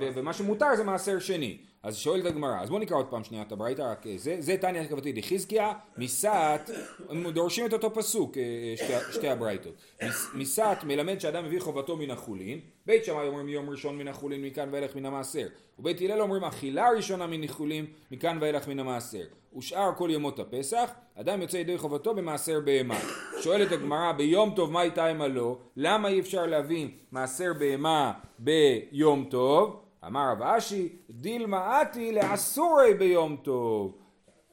ומה 0.00 0.32
שמותר 0.32 0.76
זה 0.76 0.84
מעשר 0.84 1.18
שני 1.18 1.58
אז 1.82 1.96
שואלת 1.96 2.24
הגמרא, 2.24 2.60
אז 2.60 2.68
בואו 2.68 2.80
נקרא 2.80 2.96
עוד 2.96 3.06
פעם 3.06 3.24
שנייה 3.24 3.42
את 3.42 3.52
הברייתא, 3.52 3.82
רק 3.82 4.06
אה, 4.06 4.14
זה, 4.16 4.36
זה 4.38 4.56
תניא 4.56 4.84
כבתי 4.84 5.12
דחזקיה, 5.12 5.72
מיסת, 5.96 6.70
הם 7.08 7.30
דורשים 7.30 7.66
את 7.66 7.72
אותו 7.72 7.94
פסוק, 7.94 8.36
אה, 8.38 8.42
שתי, 8.76 9.12
שתי 9.12 9.28
הברייתות. 9.28 9.74
מיסת 10.34 10.76
מלמד 10.84 11.20
שאדם 11.20 11.44
מביא 11.44 11.60
חובתו 11.60 11.96
מן 11.96 12.10
החולין, 12.10 12.60
בית 12.86 13.04
שמאי 13.04 13.28
אומרים 13.28 13.48
יום 13.48 13.70
ראשון 13.70 13.98
מן 13.98 14.08
החולין 14.08 14.42
מכאן 14.42 14.68
ואילך 14.72 14.96
מן 14.96 15.06
המעשר, 15.06 15.46
ובית 15.78 16.00
הלל 16.00 16.20
אומרים 16.20 16.44
אכילה 16.44 16.90
ראשונה 16.96 17.26
מן 17.26 17.44
החולין 17.44 17.86
מכאן 18.10 18.38
ואילך 18.40 18.68
מן 18.68 18.78
המעשר, 18.78 19.24
ושאר 19.56 19.90
כל 19.96 20.08
ימות 20.12 20.38
הפסח, 20.38 20.90
אדם 21.14 21.42
יוצא 21.42 21.56
ידי 21.56 21.78
חובתו 21.78 22.14
במעשר 22.14 22.60
בהמה. 22.64 23.00
שואלת 23.42 23.72
הגמרא, 23.72 24.12
ביום 24.12 24.52
טוב 24.56 24.72
מה 24.72 24.82
איתה 24.82 25.12
לו? 25.12 25.58
למה 25.76 26.08
אי 26.08 26.20
אפשר 26.20 26.46
להביא 26.46 26.88
מעשר 27.12 27.52
בהמה 27.58 28.12
ביום 28.38 29.26
טוב? 29.30 29.87
אמר 30.06 30.32
רב 30.32 30.42
אשי, 30.42 30.88
דילמה 31.10 31.82
אתי 31.82 32.12
לאסורי 32.12 32.94
ביום 32.94 33.36
טוב. 33.36 33.98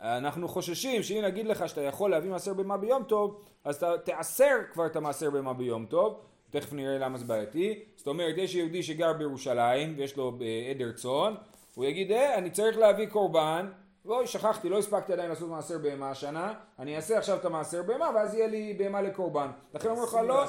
אנחנו 0.02 0.48
חוששים 0.48 1.04
שאם 1.04 1.22
נגיד 1.24 1.48
לך 1.48 1.70
שאתה 1.70 1.82
יכול 1.82 2.12
להביא 2.12 2.32
מעשר 2.32 2.54
בהמה 2.54 2.78
ביום 2.78 3.04
טוב, 3.04 3.42
אז 3.64 3.76
אתה 3.76 3.98
תעשר 3.98 4.56
כבר 4.74 4.86
את 4.86 4.96
המעשר 4.96 5.30
בהמה 5.30 5.54
ביום 5.54 5.86
טוב, 5.86 6.20
תכף 6.50 6.74
נראה 6.74 6.98
למה 6.98 7.18
זה 7.18 7.26
בעייתי. 7.26 7.84
זאת 7.96 8.08
אומרת, 8.08 8.36
יש 8.38 8.56
יהודי 8.56 8.84
שגר 8.84 9.14
בירושלים 9.14 9.94
ויש 9.98 10.18
לו 10.18 10.38
אה, 10.42 10.72
עדר 10.72 10.92
צאן, 10.92 11.34
הוא 11.76 11.86
יגיד, 11.86 12.12
אה, 12.12 12.38
אני 12.38 12.50
צריך 12.50 12.78
להביא 12.78 13.08
קורבן, 13.08 13.70
ואוי, 14.06 14.28
שכחתי, 14.28 14.70
לא 14.70 14.78
הספקתי 14.78 15.14
עדיין 15.14 15.30
לעשות 15.30 15.50
מעשר 15.50 15.78
בהמה 15.78 16.10
השנה, 16.10 16.54
אני 16.80 16.96
אעשה 16.96 17.18
עכשיו 17.18 17.38
את 17.38 17.46
המעשר 17.46 17.84
בהמה 17.84 18.10
ואז 18.16 18.34
יהיה 18.34 18.48
לי 18.48 18.74
בהמה 18.74 19.02
לקורבן. 19.02 19.48
לכן 19.74 19.90
אומר 19.90 20.04
לך 20.04 20.18
לא, 20.28 20.44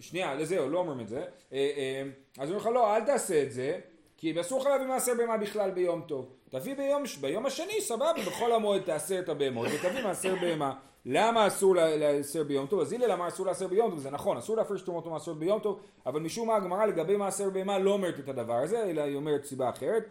שנייה, 0.00 0.34
לזהו, 0.34 0.68
לא 0.68 0.78
אומרים 0.78 1.00
את 1.00 1.08
זה. 1.08 1.24
אה, 1.52 1.70
אה, 1.76 2.02
אז 2.38 2.48
אומר 2.48 2.60
לך 2.60 2.66
לא, 2.66 2.96
אל 2.96 3.04
תעשה 3.04 3.42
את 3.42 3.52
זה, 3.52 3.80
כי 4.22 4.40
אסור 4.40 4.60
לך 4.60 4.66
להביא 4.66 4.86
מעשר 4.86 5.12
בהמה 5.14 5.36
בכלל 5.36 5.70
ביום 5.70 6.02
טוב. 6.06 6.28
תביא 6.50 6.74
ביום, 6.74 7.02
ביום 7.20 7.46
השני, 7.46 7.80
סבבה, 7.80 8.12
בחול 8.26 8.52
המועד 8.52 8.82
תעשר 8.82 9.18
את 9.18 9.28
הבהמות 9.28 9.66
ותביא 9.74 10.02
מעשר 10.02 10.34
בהמה. 10.40 10.74
למה 11.06 11.46
אסור 11.46 11.74
לעשר 11.76 12.44
ביום 12.44 12.66
טוב? 12.66 12.80
אז 12.80 12.92
הנה 12.92 13.06
למה 13.06 13.28
אסור 13.28 13.46
לעשר 13.46 13.68
ביום 13.68 13.90
טוב, 13.90 13.98
זה 13.98 14.10
נכון, 14.10 14.36
אסור 14.36 14.56
להפריש 14.56 14.82
תרומות 14.82 15.06
ומעשרות 15.06 15.38
ביום 15.38 15.60
טוב, 15.60 15.80
אבל 16.06 16.20
משום 16.20 16.48
מה 16.48 16.56
הגמרא 16.56 16.86
לגבי 16.86 17.16
מעשר 17.16 17.50
בהמה 17.50 17.78
לא 17.78 17.90
אומרת 17.90 18.18
את 18.18 18.28
הדבר 18.28 18.54
הזה, 18.54 18.82
אלא 18.82 19.00
היא 19.00 19.16
אומרת 19.16 19.44
סיבה 19.44 19.70
אחרת. 19.70 20.04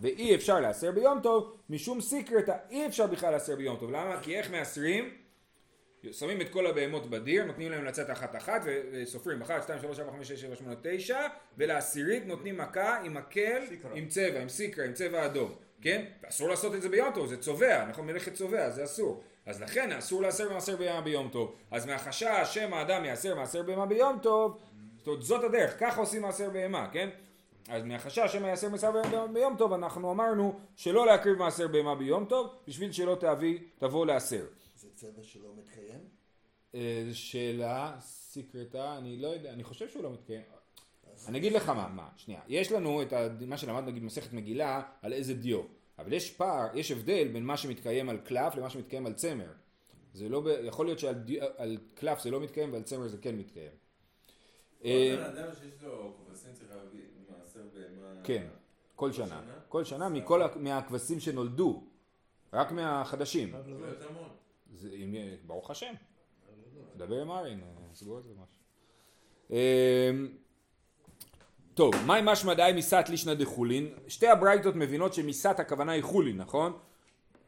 ואי 0.00 0.34
אפשר 0.34 0.60
לעשר 0.60 0.92
ביום 0.92 1.20
טוב, 1.20 1.52
משום 1.70 2.00
סיקרתא 2.00 2.56
אי 2.70 2.86
אפשר 2.86 3.06
בכלל 3.06 3.30
לעשר 3.30 3.56
ביום 3.56 3.76
טוב. 3.76 3.90
למה? 3.90 4.20
כי 4.22 4.38
איך 4.38 4.50
מעשרים? 4.50 5.10
שמים 6.12 6.40
את 6.40 6.48
כל 6.48 6.66
הבהמות 6.66 7.10
בדיר, 7.10 7.44
נותנים 7.44 7.70
להם 7.70 7.84
לצאת 7.84 8.10
אחת 8.10 8.36
אחת 8.36 8.62
וסופרים 8.64 9.42
אחת, 9.42 9.62
שתיים, 9.62 9.80
שלוש, 9.80 9.98
ארבע, 10.00 10.12
חמש, 10.12 10.28
שש, 10.28 10.40
שבע, 10.40 10.56
שמונה, 10.56 10.74
תשע 10.82 11.20
ולעשירית 11.58 12.26
נותנים 12.26 12.58
מכה 12.58 12.98
עם 13.02 13.14
מקל, 13.14 13.62
עם 13.94 14.08
צבע, 14.08 14.40
עם 14.40 14.48
סיקרה, 14.48 14.84
עם 14.84 14.92
צבע 14.92 15.26
אדום, 15.26 15.54
כן? 15.80 16.04
אסור 16.28 16.48
לעשות 16.48 16.74
את 16.74 16.82
זה 16.82 16.88
ביום 16.88 17.12
טוב, 17.14 17.26
זה 17.26 17.36
צובע, 17.36 17.84
נכון? 17.84 18.06
מלאכת 18.06 18.34
צובע, 18.34 18.70
זה 18.70 18.84
אסור. 18.84 19.22
אז 19.46 19.62
לכן 19.62 19.92
אסור 19.92 20.22
לעשר 20.22 20.52
מעשר 20.52 20.76
בהמה 20.76 21.00
ביום 21.00 21.28
טוב. 21.32 21.54
אז 21.70 21.86
מהחשש 21.86 22.44
שמא 22.44 22.76
האדם 22.76 23.04
יעשר 23.04 23.34
מעשר 23.34 23.62
בהמה 23.62 23.86
ביום 23.86 24.18
טוב, 24.22 24.58
זאת 24.98 25.06
אומרת 25.06 25.22
זאת 25.22 25.44
הדרך, 25.44 25.80
ככה 25.80 26.00
עושים 26.00 26.22
מעשר 26.22 26.50
בהמה, 26.50 26.88
כן? 26.92 27.08
אז 27.68 27.84
מהחשש 27.84 28.32
שמא 28.32 28.46
יעשר 28.46 28.68
מעשר 28.68 28.90
בהמה 28.90 29.26
ביום 29.26 29.56
טוב, 29.58 29.72
אנחנו 29.72 30.12
אמרנו 30.12 30.60
שלא 30.76 31.06
להקריב 31.06 31.38
מעשר 31.38 31.68
בהמה 31.68 31.94
ביום 31.94 32.24
טוב, 32.24 32.50
בשביל 32.68 32.92
שלא 32.92 33.16
תביא, 33.20 33.58
תבוא 33.78 34.06
לעשר. 34.06 34.44
צבע 34.98 35.22
שלא 35.22 35.54
מתקיים? 35.56 36.00
אה, 36.74 37.08
שאלה, 37.12 37.96
סיקרטה, 38.00 38.98
אני 38.98 39.16
לא 39.16 39.28
יודע, 39.28 39.52
אני 39.52 39.64
חושב 39.64 39.88
שהוא 39.88 40.02
לא 40.02 40.12
מתקיים. 40.12 40.42
אני 41.28 41.38
אגיד 41.38 41.52
לך 41.52 41.68
מה, 41.68 41.88
מה, 41.88 42.08
שנייה. 42.16 42.40
יש 42.48 42.72
לנו 42.72 43.02
את 43.02 43.12
מה 43.46 43.58
שלמדנו 43.58 43.86
נגיד 43.90 44.02
במסכת 44.02 44.32
מגילה 44.32 44.82
על 45.02 45.12
איזה 45.12 45.34
דיו. 45.34 45.62
אבל 45.98 46.12
יש 46.12 46.30
פער, 46.30 46.66
יש 46.74 46.90
הבדל 46.90 47.28
בין 47.28 47.44
מה 47.44 47.56
שמתקיים 47.56 48.08
על 48.08 48.18
קלף 48.18 48.54
למה 48.54 48.70
שמתקיים 48.70 49.06
על 49.06 49.12
צמר. 49.12 49.52
זה 50.14 50.28
לא, 50.28 50.42
יכול 50.62 50.86
להיות 50.86 50.98
שעל 50.98 51.76
קלף 51.94 52.22
זה 52.22 52.30
לא 52.30 52.40
מתקיים 52.40 52.72
ועל 52.72 52.82
צמר 52.82 53.08
זה 53.08 53.18
כן 53.18 53.36
מתקיים. 53.36 53.70
כל 54.82 54.88
אה, 54.88 55.16
בן 55.16 55.38
אדם 55.38 55.54
שיש 55.54 55.82
לו 55.82 56.14
כבשים 56.16 56.52
צריך 56.52 56.70
להביא 56.70 57.00
מעשר 57.28 57.60
בהמה... 57.74 58.20
כן, 58.24 58.46
כל 58.96 59.12
שנה. 59.12 59.42
כל 59.68 59.84
שנה 59.84 60.08
מהכבשים 60.56 61.20
שנולדו. 61.20 61.84
רק 62.52 62.72
מהחדשים. 62.72 63.54
זה, 64.74 64.88
אם, 64.94 65.14
ברוך 65.46 65.70
השם. 65.70 65.94
דבר 66.96 67.20
עם 67.20 67.30
ארין, 67.30 67.60
סגור 67.94 68.18
את 68.18 68.24
זה 68.24 68.30
משהו. 68.42 68.58
אמ, 69.50 70.28
טוב, 71.74 71.94
מהי 72.06 72.20
משמע 72.24 72.54
דאי 72.54 72.72
מיסת 72.72 73.04
לישנא 73.08 73.34
דחולין? 73.34 73.88
שתי 74.08 74.26
הברייתות 74.26 74.76
מבינות 74.76 75.14
שמיסת 75.14 75.60
הכוונה 75.60 75.92
היא 75.92 76.02
חולין, 76.02 76.36
נכון? 76.36 76.72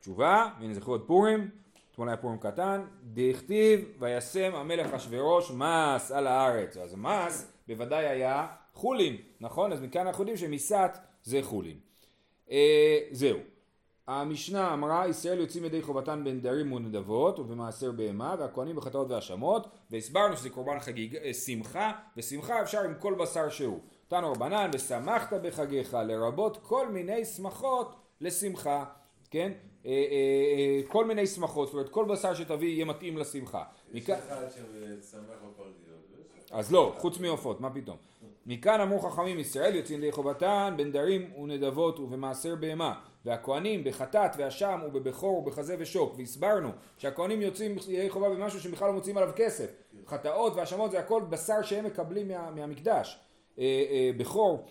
תשובה, 0.00 0.50
הנה 0.60 0.74
זכרו 0.74 0.94
עוד 0.94 1.06
פורים, 1.06 1.50
אתמול 1.92 2.08
היה 2.08 2.16
פורים 2.16 2.38
קטן, 2.38 2.84
דכתיב 3.02 3.80
וישם 3.98 4.54
המלך 4.54 4.94
אשוורוש 4.94 5.50
מס 5.50 6.10
על 6.10 6.26
הארץ. 6.26 6.76
אז 6.76 6.94
מס 6.94 7.52
בוודאי 7.68 8.06
היה 8.06 8.46
חולין, 8.74 9.16
נכון? 9.40 9.72
אז 9.72 9.80
מכאן 9.80 10.06
אנחנו 10.06 10.22
יודעים 10.22 10.36
שמיסת 10.36 10.98
זה 11.24 11.42
חולין. 11.42 11.76
אה, 12.50 12.98
זהו. 13.10 13.38
המשנה 14.06 14.74
אמרה 14.74 15.08
ישראל 15.08 15.38
יוצאים 15.38 15.64
ידי 15.64 15.82
חובתן 15.82 16.24
בנדרים 16.24 16.72
ונדבות 16.72 17.38
ובמעשר 17.38 17.92
בהמה 17.92 18.34
והכהנים 18.38 18.76
בחטאות 18.76 19.10
והאשמות. 19.10 19.68
והסברנו 19.90 20.36
שזה 20.36 20.50
קורבן 20.50 20.80
חגיג, 20.80 21.16
אה, 21.16 21.34
שמחה 21.34 21.92
ושמחה 22.16 22.62
אפשר 22.62 22.80
עם 22.80 22.94
כל 22.98 23.14
בשר 23.14 23.48
שהוא. 23.48 23.80
תנו 24.08 24.32
רבנן 24.32 24.70
ושמחת 24.74 25.32
בחגיך 25.42 25.94
לרבות 25.94 26.56
כל 26.62 26.88
מיני 26.88 27.24
שמחות 27.24 27.94
לשמחה 28.20 28.84
כן 29.30 29.52
כל 30.88 31.04
מיני 31.04 31.26
שמחות 31.26 31.68
זאת 31.68 31.74
אומרת 31.74 31.88
כל 31.88 32.04
בשר 32.04 32.34
שתביא 32.34 32.68
יהיה 32.68 32.84
מתאים 32.84 33.18
לשמחה. 33.18 33.62
יש 33.94 34.10
אחד 34.10 34.46
ששמח 34.50 35.22
בפרגיות 35.22 36.00
אז 36.50 36.72
לא 36.72 36.94
חוץ 36.98 37.18
מעופות 37.18 37.60
מה 37.60 37.70
פתאום? 37.70 37.96
מכאן 38.46 38.80
אמרו 38.80 38.98
חכמים 39.00 39.38
ישראל 39.38 39.74
יוצאים 39.74 39.98
ידי 39.98 40.12
חובתן 40.12 40.74
בנדרים 40.76 41.32
ונדבות 41.34 42.00
ובמעשר 42.00 42.56
בהמה. 42.56 43.00
והכהנים 43.24 43.84
בחטאת 43.84 44.30
ואשם 44.38 44.80
ובבכור 44.86 45.38
ובחזה 45.38 45.76
ושוק. 45.78 46.14
והסברנו 46.18 46.68
שהכהנים 46.98 47.42
יוצאים 47.42 47.76
ידי 47.88 48.10
חובה 48.10 48.28
במשהו 48.28 48.60
שבכלל 48.60 48.88
לא 48.88 48.94
מוצאים 48.94 49.16
עליו 49.16 49.32
כסף. 49.36 49.70
חטאות 50.06 50.52
והאשמות 50.56 50.90
זה 50.90 50.98
הכל 50.98 51.22
בשר 51.28 51.62
שהם 51.62 51.84
מקבלים 51.84 52.28
מה, 52.28 52.50
מהמקדש. 52.50 53.18
אה, 53.58 53.64
אה, 53.64 54.10
בכור 54.16 54.66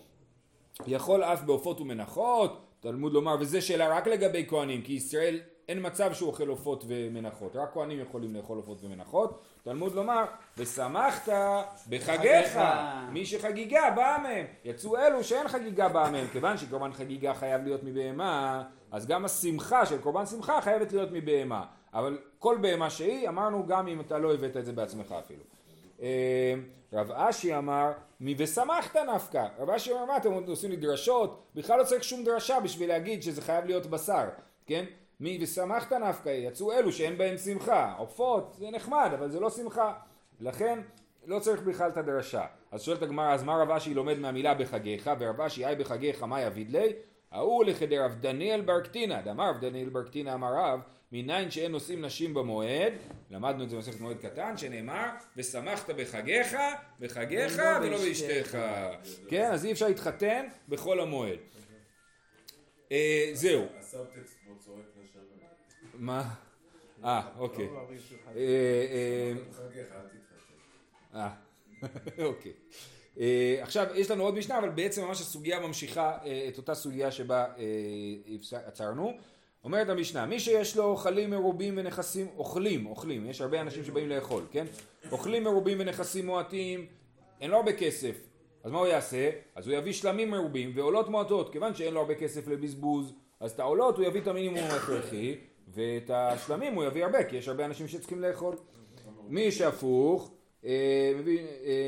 יכול 0.87 1.23
אף 1.23 1.43
בעופות 1.43 1.81
ומנחות 1.81 2.65
תלמוד 2.79 3.13
לומר 3.13 3.35
וזה 3.39 3.61
שאלה 3.61 3.97
רק 3.97 4.07
לגבי 4.07 4.45
כהנים 4.47 4.81
כי 4.81 4.93
ישראל 4.93 5.39
אין 5.69 5.85
מצב 5.85 6.13
שהוא 6.13 6.29
אוכל 6.29 6.47
עופות 6.47 6.83
ומנחות, 6.87 7.55
רק 7.55 7.73
כהנים 7.73 7.99
יכולים 7.99 8.35
לאכול 8.35 8.57
עופות 8.57 8.77
ומנחות. 8.83 9.39
תלמוד 9.63 9.95
לומר, 9.95 10.25
ושמחת 10.57 11.29
בחגיך, 11.89 12.59
מי 13.11 13.25
שחגיגה 13.25 13.91
באה 13.95 14.17
מהם. 14.17 14.45
יצאו 14.65 14.97
אלו 14.97 15.23
שאין 15.23 15.47
חגיגה 15.47 15.89
באה 15.89 16.11
מהם, 16.11 16.27
כיוון 16.27 16.57
שקורבן 16.57 16.93
חגיגה 16.93 17.33
חייב 17.33 17.63
להיות 17.63 17.83
מבהמה, 17.83 18.63
אז 18.91 19.07
גם 19.07 19.25
השמחה 19.25 19.85
של 19.85 20.01
קורבן 20.01 20.25
שמחה 20.25 20.61
חייבת 20.61 20.91
להיות 20.91 21.09
מבהמה. 21.11 21.65
אבל 21.93 22.17
כל 22.39 22.57
בהמה 22.61 22.89
שהיא, 22.89 23.29
אמרנו 23.29 23.65
גם 23.67 23.87
אם 23.87 23.99
אתה 23.99 24.17
לא 24.17 24.33
הבאת 24.33 24.57
את 24.57 24.65
זה 24.65 24.73
בעצמך 24.73 25.15
אפילו. 25.19 25.43
רב 26.93 27.11
אשי 27.11 27.57
אמר, 27.57 27.91
מי 28.19 28.35
ושמחת 28.37 28.95
נפקא. 28.95 29.47
רב 29.59 29.69
אשי 29.69 29.91
אמר, 29.91 30.05
מה 30.05 30.17
אתם 30.17 30.31
עושים 30.47 30.71
לי 30.71 30.75
דרשות? 30.75 31.43
בכלל 31.55 31.79
לא 31.79 31.83
צריך 31.83 32.03
שום 32.03 32.23
דרשה 32.23 32.59
בשביל 32.59 32.89
להגיד 32.89 33.23
שזה 33.23 33.41
חייב 33.41 33.65
להיות 33.65 33.85
בשר, 33.85 34.29
כן? 34.65 34.85
מי 35.19 35.39
ושמחת 35.41 35.93
נפקא, 35.93 36.29
יצאו 36.29 36.71
אלו 36.71 36.91
שאין 36.91 37.17
בהם 37.17 37.37
שמחה. 37.37 37.93
עופות 37.97 38.55
זה 38.59 38.69
נחמד, 38.71 39.09
אבל 39.13 39.29
זה 39.29 39.39
לא 39.39 39.49
שמחה. 39.49 39.93
לכן 40.39 40.79
לא 41.25 41.39
צריך 41.39 41.61
בכלל 41.61 41.89
את 41.89 41.97
הדרשה. 41.97 42.45
אז 42.71 42.81
שואלת 42.81 43.01
הגמרא, 43.01 43.33
אז 43.33 43.43
מה 43.43 43.61
רב 43.61 43.71
אשי 43.71 43.93
לומד 43.93 44.19
מהמילה 44.19 44.53
בחגיך, 44.53 45.09
ורב 45.19 45.41
אשי 45.41 45.65
אי 45.65 45.75
בחגיך 45.75 46.23
מה 46.23 46.41
יביד 46.41 46.71
לי? 46.71 46.93
ההוא 47.31 47.65
לכדי 47.65 47.97
רב 47.97 48.15
דניאל 48.19 48.61
בר 48.61 48.81
קטינא, 48.81 49.21
דאמר 49.21 49.49
רב 49.49 49.59
דניאל 49.61 49.89
בר 49.89 50.03
קטינא 50.03 50.33
אמר 50.33 50.53
רב, 50.53 50.79
מניין 51.11 51.51
שאין 51.51 51.71
נושאים 51.71 52.05
נשים 52.05 52.33
במועד, 52.33 52.93
למדנו 53.29 53.63
את 53.63 53.69
זה 53.69 53.75
במסכת 53.75 53.99
מועד 53.99 54.17
קטן, 54.17 54.57
שנאמר, 54.57 55.09
ושמחת 55.37 55.89
בחגיך, 55.89 56.57
בחגיך 56.99 57.61
ולא 57.81 57.97
באשתך. 57.97 58.57
כן, 59.27 59.51
אז 59.51 59.65
אי 59.65 59.71
אפשר 59.71 59.87
להתחתן 59.87 60.47
בחול 60.69 60.99
המועד. 60.99 61.39
אה, 62.91 63.29
זהו. 63.33 63.65
מה? 65.93 66.35
אה, 67.03 67.29
אוקיי. 67.37 67.69
אה, 68.27 68.33
אה, 68.35 69.33
אה 71.15 71.29
אוקיי. 72.25 72.53
עכשיו, 73.61 73.85
יש 73.95 74.11
לנו 74.11 74.23
עוד 74.23 74.35
משנה, 74.35 74.57
אבל 74.57 74.69
בעצם 74.69 75.05
ממש 75.05 75.21
הסוגיה 75.21 75.59
ממשיכה 75.59 76.17
את 76.47 76.57
אותה 76.57 76.73
סוגיה 76.73 77.11
שבה 77.11 77.45
עצרנו. 78.65 79.13
אומרת 79.63 79.89
המשנה, 79.89 80.25
מי 80.25 80.39
שיש 80.39 80.77
לו 80.77 80.83
אוכלים 80.83 81.29
מרובים 81.29 81.73
ונכסים, 81.77 82.27
אוכלים, 82.37 82.85
אוכלים, 82.85 83.29
יש 83.29 83.41
הרבה 83.41 83.61
אנשים 83.61 83.83
שבאים 83.83 84.09
לאכול, 84.09 84.43
כן? 84.51 84.65
אוכלים 85.11 85.43
מרובים 85.43 85.77
ונכסים 85.79 86.25
מועטים, 86.25 86.85
אין 87.41 87.51
לו 87.51 87.57
הרבה 87.57 87.73
כסף, 87.73 88.15
אז 88.63 88.71
מה 88.71 88.79
הוא 88.79 88.87
יעשה? 88.87 89.29
אז 89.55 89.67
הוא 89.67 89.75
יביא 89.75 89.93
שלמים 89.93 90.31
מרובים 90.31 90.71
ועולות 90.75 91.09
מועטות, 91.09 91.51
כיוון 91.51 91.75
שאין 91.75 91.93
לו 91.93 91.99
הרבה 91.99 92.15
כסף 92.15 92.47
לבזבוז, 92.47 93.13
אז 93.39 93.51
את 93.51 93.59
העולות 93.59 93.97
הוא 93.97 94.05
יביא 94.05 94.21
את 94.21 94.27
המינימום 94.27 94.63
ההכרחי, 94.63 95.35
ואת 95.67 96.09
השלמים 96.13 96.73
הוא 96.73 96.83
יביא 96.83 97.03
הרבה, 97.05 97.23
כי 97.23 97.35
יש 97.35 97.47
הרבה 97.47 97.65
אנשים 97.65 97.87
שצריכים 97.87 98.21
לאכול. 98.21 98.55
מי 99.27 99.51
שהפוך, 99.51 100.31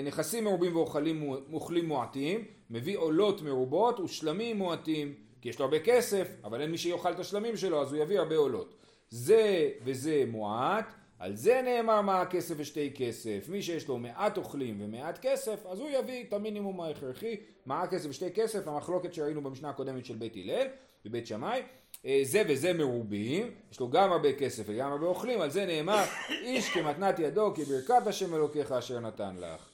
נכסים 0.04 0.44
מרובים 0.44 0.76
ואוכלים 0.76 1.86
מועטים, 1.86 2.46
מביא 2.70 2.98
עולות 2.98 3.42
מרובות 3.42 4.00
ושלמים 4.00 4.58
מועטים, 4.58 5.14
כי 5.42 5.50
יש 5.50 5.60
לו 5.60 5.66
הרבה 5.66 5.80
כסף, 5.80 6.28
אבל 6.44 6.62
אין 6.62 6.72
מי 6.72 6.78
שיאכל 6.78 7.12
את 7.12 7.20
השלמים 7.20 7.58
שלו, 7.58 7.82
אז 7.82 7.94
הוא 7.94 8.04
יביא 8.04 8.20
הרבה 8.20 8.36
עולות. 8.36 8.76
זה 9.10 9.70
וזה 9.84 10.24
מועט, 10.28 10.94
על 11.20 11.36
זה 11.36 11.62
נאמר 11.66 12.02
מה 12.02 12.22
הכסף 12.22 12.56
ושתי 12.58 12.92
כסף. 12.96 13.50
מי 13.50 13.62
שיש 13.62 13.88
לו 13.88 13.98
מעט 13.98 14.38
אוכלים 14.38 14.78
ומעט 14.82 15.20
כסף, 15.22 15.66
אז 15.66 15.80
הוא 15.80 15.90
יביא 15.90 16.24
את 16.24 16.34
המינימום 16.34 16.82
ההכרחי, 16.82 17.36
מה 17.66 17.82
הכסף 17.82 18.10
ושתי 18.10 18.32
כסף, 18.32 18.68
המחלוקת 18.68 19.14
שראינו 19.14 19.42
במשנה 19.42 19.70
הקודמת 19.70 20.06
של 20.06 20.16
בית 20.16 20.36
הלל, 20.36 20.68
בבית 21.06 21.28
שמאי. 21.28 21.62
אה, 22.06 22.20
זה 22.24 22.44
וזה 22.48 22.74
מרובים, 22.74 23.52
יש 23.72 23.80
לו 23.80 23.90
גם 23.90 24.12
הרבה 24.12 24.34
כסף 24.34 24.64
וגם 24.66 24.92
הרבה 24.92 25.06
אוכלים, 25.06 25.42
על 25.42 25.50
זה 25.50 25.66
נאמר 25.66 26.04
איש 26.30 26.70
כמתנת 26.70 27.20
ידו 27.20 27.54
כברכת 27.56 28.08
השם 28.08 28.36
אלוקיך 28.36 28.72
אשר 28.72 29.00
נתן 29.00 29.36
לך. 29.40 29.70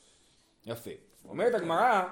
יפה. 0.66 0.92
אומרת 1.30 1.54
הגמרא, 1.54 2.04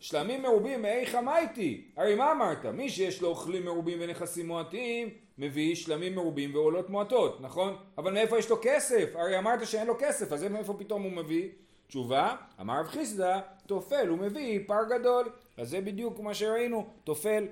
שלמים 0.00 0.42
מרובים 0.42 0.82
מאיך 0.82 1.14
אמייתי? 1.14 1.90
הרי 1.96 2.14
מה 2.14 2.32
אמרת? 2.32 2.66
מי 2.66 2.90
שיש 2.90 3.22
לו 3.22 3.28
אוכלים 3.28 3.64
מרובים 3.64 3.98
ונכסים 4.00 4.46
מועטים, 4.46 5.08
מביא 5.38 5.74
שלמים 5.74 6.14
מרובים 6.14 6.54
ועולות 6.54 6.90
מועטות, 6.90 7.40
נכון? 7.40 7.76
אבל 7.98 8.12
מאיפה 8.12 8.38
יש 8.38 8.50
לו 8.50 8.56
כסף? 8.62 9.10
הרי 9.14 9.38
אמרת 9.38 9.66
שאין 9.66 9.86
לו 9.86 9.94
כסף, 9.98 10.32
אז 10.32 10.44
מאיפה 10.44 10.74
פתאום 10.78 11.02
הוא 11.02 11.12
מביא? 11.12 11.48
תשובה, 11.86 12.36
אמר 12.60 12.80
רב 12.80 12.86
חיסדא, 12.86 13.40
תופל 13.66 14.08
הוא 14.08 14.18
מביא 14.18 14.60
פר 14.66 14.84
גדול. 14.90 15.28
אז 15.56 15.70
זה 15.70 15.80
בדיוק 15.80 16.20
מה 16.20 16.34
שראינו, 16.34 16.86
תופל 17.04 17.46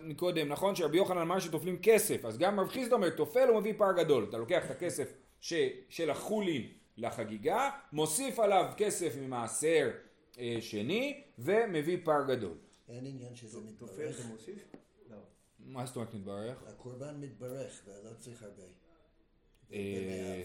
מקודם, 0.00 0.48
נכון? 0.48 0.76
שרבי 0.76 0.96
יוחנן 0.96 1.18
אמר 1.18 1.38
שטופלים 1.38 1.78
כסף, 1.82 2.24
אז 2.24 2.38
גם 2.38 2.60
רב 2.60 2.68
חיסדא 2.68 2.94
אומר, 2.94 3.10
תופל 3.10 3.48
הוא 3.48 3.60
מביא 3.60 3.74
פר 3.78 3.92
גדול. 3.92 4.26
אתה 4.28 4.38
לוקח 4.38 4.66
את 4.66 4.70
הכסף 4.70 5.12
ש, 5.40 5.52
של 5.88 6.10
החולין 6.10 6.72
לחגיגה, 6.96 7.70
מוסיף 7.92 8.38
עליו 8.38 8.72
כסף 8.76 9.16
ממעשר 9.16 9.90
אה, 10.38 10.56
שני, 10.60 11.22
ומביא 11.38 11.98
פר 12.04 12.22
גדול. 12.28 12.56
אין 12.88 13.06
עניין 13.06 13.36
שזה 13.36 13.60
מתברך. 13.60 14.16
זה 14.16 14.28
מוסיף? 14.28 14.72
לא. 15.10 15.16
מה 15.58 15.86
זאת 15.86 15.96
אומרת 15.96 16.14
מתברך? 16.14 16.62
הקורבן 16.66 17.20
מתברך 17.20 17.82
ולא 17.86 18.14
צריך 18.18 18.42
הרבה. 18.42 18.62
אה. 19.72 20.42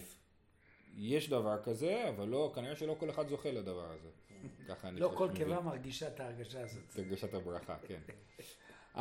יש 0.96 1.30
דבר 1.30 1.64
כזה, 1.64 2.10
אבל 2.10 2.28
לא, 2.28 2.52
כנראה 2.56 2.76
שלא 2.76 2.96
כל 3.00 3.10
אחד 3.10 3.28
זוכה 3.28 3.52
לדבר 3.52 3.92
הזה. 3.92 4.10
ככה 4.68 4.88
אני 4.88 5.00
לא 5.00 5.14
כל. 5.18 5.30
קיבה 5.36 5.62
מרגישה 5.62 6.08
את 6.08 6.20
ההרגשה 6.20 6.62
הזאת. 6.62 6.84
את 6.90 7.00
הרגשת 7.00 7.34
הברכה, 7.34 7.78
כן. 7.88 8.00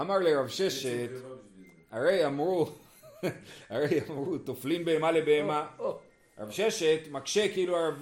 אמר 0.00 0.18
לרב 0.18 0.48
ששת, 0.48 1.08
לא. 1.12 1.34
הרי 1.90 2.26
אמרו, 2.26 2.66
הרי 3.70 4.00
אמרו, 4.10 4.38
טופלים 4.38 4.84
בהמה 4.84 5.10
לבהמה. 5.12 5.66
רב 6.38 6.50
ששת 6.50 6.98
מקשה 7.10 7.48
כאילו 7.52 7.76
על 7.76 7.92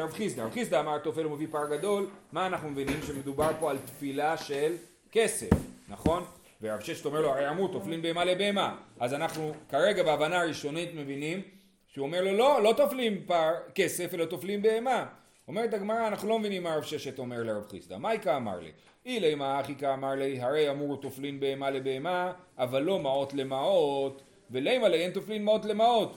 רב- 0.00 0.12
חיסדא. 0.12 0.42
רב 0.42 0.50
חיסדא 0.52 0.80
אמר 0.80 0.98
תופל 0.98 1.26
ומביא 1.26 1.46
פר 1.50 1.76
גדול, 1.76 2.06
מה 2.32 2.46
אנחנו 2.46 2.70
מבינים? 2.70 3.00
שמדובר 3.06 3.50
פה 3.60 3.70
על 3.70 3.78
תפילה 3.78 4.36
של 4.36 4.74
כסף, 5.12 5.48
נכון? 5.88 6.24
ורב 6.62 6.80
ששת 6.80 7.04
אומר 7.06 7.20
לו, 7.20 7.28
הרי 7.30 7.48
אמרו 7.48 7.68
טופלים 7.68 8.02
בהמה 8.02 8.24
לבהמה. 8.24 8.76
אז 9.00 9.14
אנחנו 9.14 9.52
כרגע 9.68 10.02
בהבנה 10.02 10.40
הראשונית 10.40 10.90
מבינים 10.94 11.42
שהוא 11.88 12.06
אומר 12.06 12.20
לו, 12.24 12.32
לא, 12.36 12.62
לא 12.62 12.74
טופלים 12.76 13.22
פר 13.26 13.50
כסף, 13.74 14.14
אלא 14.14 14.24
טופלים 14.24 14.62
בהמה. 14.62 15.06
אומרת 15.48 15.74
הגמרא, 15.74 16.06
אנחנו 16.08 16.28
לא 16.28 16.38
מבינים 16.38 16.62
מה 16.62 16.76
רב 16.76 16.82
ששת 16.82 17.18
אומר 17.18 17.42
לרב 17.42 17.68
חיסדא. 17.70 17.96
מאי 17.96 18.36
קאמר 18.36 18.60
ליה, 18.60 18.70
אילימא 19.06 19.60
הכי 19.60 19.94
קאמר 19.94 20.14
ליה, 20.14 20.40
הרי 20.40 20.70
אמרו 20.70 20.96
טופלין 20.96 21.40
בהמה 21.40 21.70
לבהמה, 21.70 22.32
אבל 22.58 22.82
לא 22.82 22.98
מעות 22.98 23.34
למעות, 23.34 24.22
ולימא 24.50 24.88
ליה 24.88 25.04
אין 25.04 25.12
טופלין 25.12 25.44
מעות 25.44 25.64
למעות. 25.64 26.16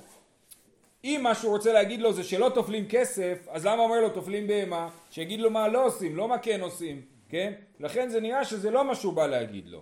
אם 1.04 1.20
מה 1.24 1.36
שהוא 1.36 1.52
רוצה 1.52 1.74
להגיד 1.74 2.02
לו 2.02 2.14
זה 2.14 2.24
שלא 2.24 2.52
טופלים 2.56 2.86
כסף, 2.90 3.48
אז 3.50 3.66
למה 3.66 3.84
אומר 3.84 4.02
לו 4.02 4.10
טופלים 4.10 4.48
בהמה? 4.48 4.90
שיגיד 5.10 5.40
לו 5.40 5.50
מה 5.50 5.68
לא 5.68 5.86
עושים, 5.86 6.16
לא 6.16 6.28
מה 6.28 6.38
כן 6.38 6.62
עושים, 6.62 7.02
כן? 7.30 7.54
לכן 7.80 8.10
זה 8.10 8.20
נראה 8.22 8.46
שזה 8.46 8.72
לא 8.72 8.86
מה 8.86 8.96
שהוא 8.96 9.14
בא 9.14 9.28
להגיד 9.28 9.68
לו. 9.68 9.82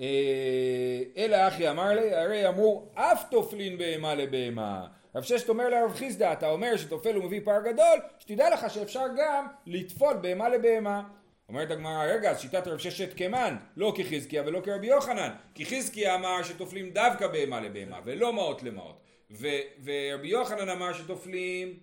אה, 0.00 1.02
אלא 1.16 1.48
אחי 1.48 1.70
אמר 1.70 1.88
לי, 1.88 2.14
הרי 2.14 2.48
אמרו 2.48 2.86
אף 2.94 3.24
טופלין 3.30 3.78
בהמה 3.78 4.14
לבהמה. 4.14 4.86
רב 5.14 5.22
ששת 5.22 5.48
אומר 5.48 5.68
לרב 5.68 5.92
חיסדא, 5.94 6.32
אתה 6.32 6.50
אומר 6.50 6.76
שטופל 6.76 7.18
ומביא 7.18 7.40
פר 7.44 7.60
גדול, 7.64 7.98
שתדע 8.18 8.50
לך 8.50 8.70
שאפשר 8.70 9.06
גם 9.16 9.46
לטפול 9.66 10.16
בהמה 10.16 10.48
לבהמה. 10.48 11.02
אומרת 11.48 11.70
הגמרא, 11.70 12.04
רגע, 12.04 12.30
אז 12.30 12.40
שיטת 12.40 12.66
רב 12.66 12.78
ששת 12.78 13.16
כמן, 13.16 13.56
לא 13.76 13.94
כחזקיה 13.96 14.42
ולא 14.46 14.60
כרבי 14.60 14.86
יוחנן, 14.86 15.30
כי 15.54 15.66
חזקיה 15.66 16.14
אמר 16.14 16.42
שטופלים 16.42 16.90
דווקא 16.90 17.26
בהמה 17.26 17.60
לבהמה 17.60 18.00
ולא 18.04 18.32
מעות 18.32 18.62
למעות, 18.62 19.00
ו- 19.30 19.60
ורבי 19.84 20.28
יוחנן 20.28 20.68
אמר 20.68 20.92
שטופלים 20.92 21.78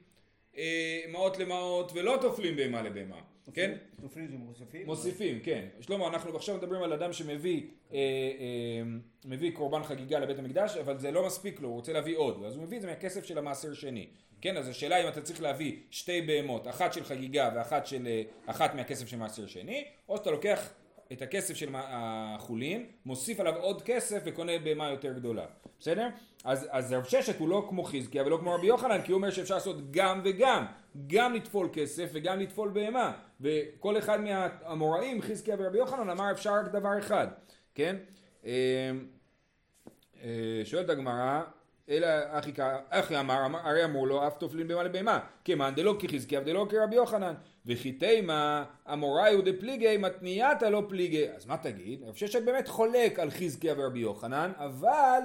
אה, 0.57 1.01
מעות 1.11 1.37
למעות 1.37 1.91
ולא 1.95 2.17
טופלים 2.21 2.55
בהמה 2.55 2.81
לבהמה, 2.81 3.21
כן? 3.53 3.75
תופלים 4.01 4.27
זה 4.27 4.37
מוסיפים? 4.37 4.85
מוסיפים, 4.85 5.39
כן. 5.39 5.67
שלמה, 5.81 6.07
אנחנו 6.07 6.35
עכשיו 6.35 6.57
מדברים 6.57 6.83
על 6.83 6.93
אדם 6.93 7.13
שמביא 7.13 7.63
אה, 7.93 7.97
אה, 7.97 8.83
מביא 9.25 9.51
קורבן 9.51 9.83
חגיגה 9.83 10.19
לבית 10.19 10.39
המקדש, 10.39 10.77
אבל 10.77 10.97
זה 10.97 11.11
לא 11.11 11.25
מספיק 11.25 11.61
לו, 11.61 11.67
הוא 11.67 11.75
רוצה 11.75 11.93
להביא 11.93 12.17
עוד, 12.17 12.43
אז 12.43 12.55
הוא 12.55 12.63
מביא 12.63 12.77
את 12.77 12.81
זה 12.81 12.87
מהכסף 12.87 13.25
של 13.25 13.37
המעשר 13.37 13.73
שני. 13.73 14.07
כן, 14.43 14.57
אז 14.57 14.67
השאלה 14.67 15.03
אם 15.03 15.07
אתה 15.07 15.21
צריך 15.21 15.41
להביא 15.41 15.75
שתי 15.91 16.21
בהמות, 16.21 16.67
אחת 16.67 16.93
של 16.93 17.03
חגיגה 17.03 17.49
ואחת 17.55 17.85
של, 17.85 18.07
אה, 18.07 18.23
אחת 18.45 18.75
מהכסף 18.75 19.07
של 19.07 19.17
מעשר 19.17 19.47
שני, 19.47 19.85
או 20.09 20.17
שאתה 20.17 20.31
לוקח 20.31 20.69
את 21.11 21.21
הכסף 21.21 21.53
של 21.53 21.69
החולין, 21.73 22.85
מוסיף 23.05 23.39
עליו 23.39 23.55
עוד 23.55 23.81
כסף 23.81 24.21
וקונה 24.25 24.51
בהמה 24.63 24.89
יותר 24.89 25.13
גדולה. 25.13 25.45
בסדר? 25.79 26.07
אז, 26.43 26.67
אז 26.71 26.93
רב 26.93 27.03
ששת 27.03 27.39
הוא 27.39 27.49
לא 27.49 27.65
כמו 27.69 27.83
חזקיה 27.83 28.23
ולא 28.23 28.37
כמו 28.37 28.55
רבי 28.55 28.67
יוחנן, 28.67 29.01
כי 29.01 29.11
הוא 29.11 29.17
אומר 29.17 29.31
שאפשר 29.31 29.53
לעשות 29.53 29.91
גם 29.91 30.21
וגם, 30.23 30.65
גם 31.07 31.33
לטפול 31.33 31.69
כסף 31.73 32.09
וגם 32.13 32.39
לטפול 32.39 32.69
בהמה. 32.69 33.13
וכל 33.41 33.97
אחד 33.97 34.21
מהאמוראים, 34.21 35.21
חזקיה 35.21 35.55
ורבי 35.59 35.77
יוחנן, 35.77 36.09
אמר 36.09 36.31
אפשר 36.31 36.53
רק 36.53 36.65
דבר 36.65 36.99
אחד, 36.99 37.27
כן? 37.75 37.95
אה, 38.45 38.51
אה, 40.23 40.61
שואלת 40.63 40.89
הגמרא, 40.89 41.41
אלא 41.89 42.07
אחי, 42.29 42.51
אחי 42.89 43.19
אמר, 43.19 43.45
אמר, 43.45 43.59
הרי 43.63 43.85
אמרו 43.85 44.05
לו 44.05 44.27
אף 44.27 44.37
טופלין 44.37 44.67
בהמה 44.67 44.83
לבהמה, 44.83 45.19
כמאן 45.45 45.75
דלא 45.75 45.95
כחזקיה 45.99 46.41
ודלא 46.41 46.65
כרבי 46.69 46.95
יוחנן, 46.95 47.33
וכי 47.65 47.91
תימה 47.91 48.65
אמוראי 48.93 49.35
ודפליגי 49.35 49.97
מתנייתא 49.97 50.65
לא 50.65 50.83
פליגי, 50.89 51.29
אז 51.29 51.45
מה 51.45 51.57
תגיד? 51.57 52.03
רב 52.03 52.15
ששת 52.15 52.43
באמת 52.43 52.67
חולק 52.67 53.19
על 53.19 53.31
חזקיה 53.31 53.73
ורבי 53.77 53.99
יוחנן, 53.99 54.51
אבל 54.57 55.21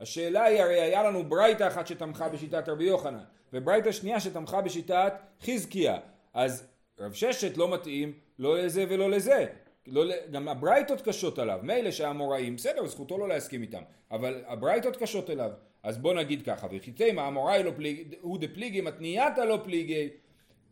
השאלה 0.00 0.44
היא 0.44 0.62
הרי 0.62 0.80
היה 0.80 1.02
לנו 1.02 1.24
ברייתא 1.24 1.68
אחת 1.68 1.86
שתמכה 1.86 2.28
בשיטת 2.28 2.68
רבי 2.68 2.84
יוחנן, 2.84 3.24
וברייתא 3.52 3.92
שנייה 3.92 4.20
שתמכה 4.20 4.60
בשיטת 4.60 5.12
חזקיה, 5.42 5.98
אז 6.34 6.66
רב 7.00 7.12
ששת 7.12 7.56
לא 7.56 7.74
מתאים 7.74 8.12
לא 8.38 8.58
לזה 8.58 8.84
ולא 8.88 9.10
לזה, 9.10 9.46
לא, 9.86 10.04
גם 10.30 10.48
הברייתות 10.48 11.00
קשות 11.00 11.38
עליו, 11.38 11.58
מילא 11.62 11.90
שהאמוראים, 11.90 12.56
בסדר, 12.56 12.86
זכותו 12.86 13.18
לא 13.18 13.28
להסכים 13.28 13.62
איתם, 13.62 13.82
אבל 14.10 14.42
הברייתות 14.46 14.96
קשות 14.96 15.30
אליו, 15.30 15.50
אז 15.82 15.98
בוא 15.98 16.14
נגיד 16.14 16.42
ככה, 16.42 16.66
וחיתי 16.70 17.12
מה 17.12 17.28
אמוראי 17.28 17.62
לא 17.62 17.72
פליגי, 17.76 18.16
הוא 18.20 18.38
דפליגי 18.38 18.80
מתנייתא 18.80 19.40
לא 19.40 19.60
פליגי, 19.64 20.08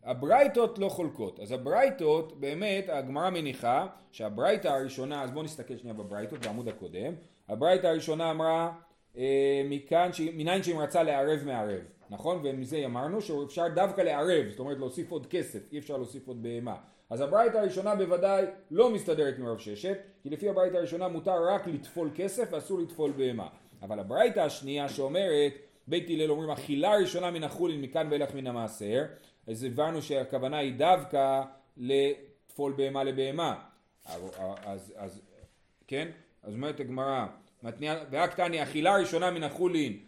הברייתות 0.03 0.79
לא 0.79 0.89
חולקות, 0.89 1.39
אז 1.39 1.51
הברייתות 1.51 2.39
באמת 2.39 2.89
הגמרא 2.89 3.29
מניחה 3.29 3.87
שהברייתא 4.11 4.67
הראשונה, 4.67 5.23
אז 5.23 5.31
בואו 5.31 5.43
נסתכל 5.43 5.77
שנייה 5.77 5.93
בברייתות 5.93 6.45
בעמוד 6.45 6.67
הקודם, 6.67 7.13
הברייתא 7.49 7.87
הראשונה 7.87 8.31
אמרה 8.31 8.71
אה, 9.17 9.61
מכאן, 9.65 10.13
ש... 10.13 10.21
מניין 10.21 10.63
שאם 10.63 10.79
רצה 10.79 11.03
לערב 11.03 11.39
מערב, 11.45 11.81
נכון? 12.09 12.39
ומזה 12.43 12.85
אמרנו 12.85 13.21
שאפשר 13.21 13.67
דווקא 13.75 14.01
לערב, 14.01 14.49
זאת 14.49 14.59
אומרת 14.59 14.77
להוסיף 14.77 15.11
עוד 15.11 15.25
כסף, 15.25 15.71
אי 15.71 15.77
אפשר 15.77 15.97
להוסיף 15.97 16.27
עוד 16.27 16.43
בהמה. 16.43 16.75
אז 17.09 17.21
הברייתא 17.21 17.57
הראשונה 17.57 17.95
בוודאי 17.95 18.45
לא 18.71 18.89
מסתדרת 18.89 19.37
עם 19.37 19.45
רב 19.45 19.57
ששת, 19.57 19.97
כי 20.23 20.29
לפי 20.29 20.49
הברייתא 20.49 20.77
הראשונה 20.77 21.07
מותר 21.07 21.47
רק 21.47 21.67
לטפול 21.67 22.09
כסף 22.15 22.49
ואסור 22.51 22.79
לטפול 22.79 23.11
בהמה. 23.11 23.47
אבל 23.81 23.99
הברייתא 23.99 24.39
השנייה 24.39 24.89
שאומרת 24.89 25.53
בית 25.87 26.09
הלל 26.09 26.31
אומרים 26.31 26.49
אכילה 26.49 26.95
ראשונה 26.95 27.31
מן 27.31 27.43
החולין 27.43 27.81
מכאן 27.81 28.07
ואילך 28.11 28.35
מן 28.35 28.47
המעשר, 28.47 29.05
אז 29.47 29.63
הבנו 29.63 30.01
שהכוונה 30.01 30.57
היא 30.57 30.73
דווקא 30.73 31.43
לטפול 31.77 32.73
בהמה 32.77 33.03
לבהמה. 33.03 33.55
אז, 34.05 34.21
אז, 34.65 34.93
אז 34.97 35.21
כן? 35.87 36.07
אז 36.43 36.53
אומרת 36.53 36.79
הגמרא, 36.79 37.25
תניא 38.35 38.63
אכילה 38.63 38.97
ראשונה 38.97 39.31
מן 39.31 39.43
החולין, 39.43 39.99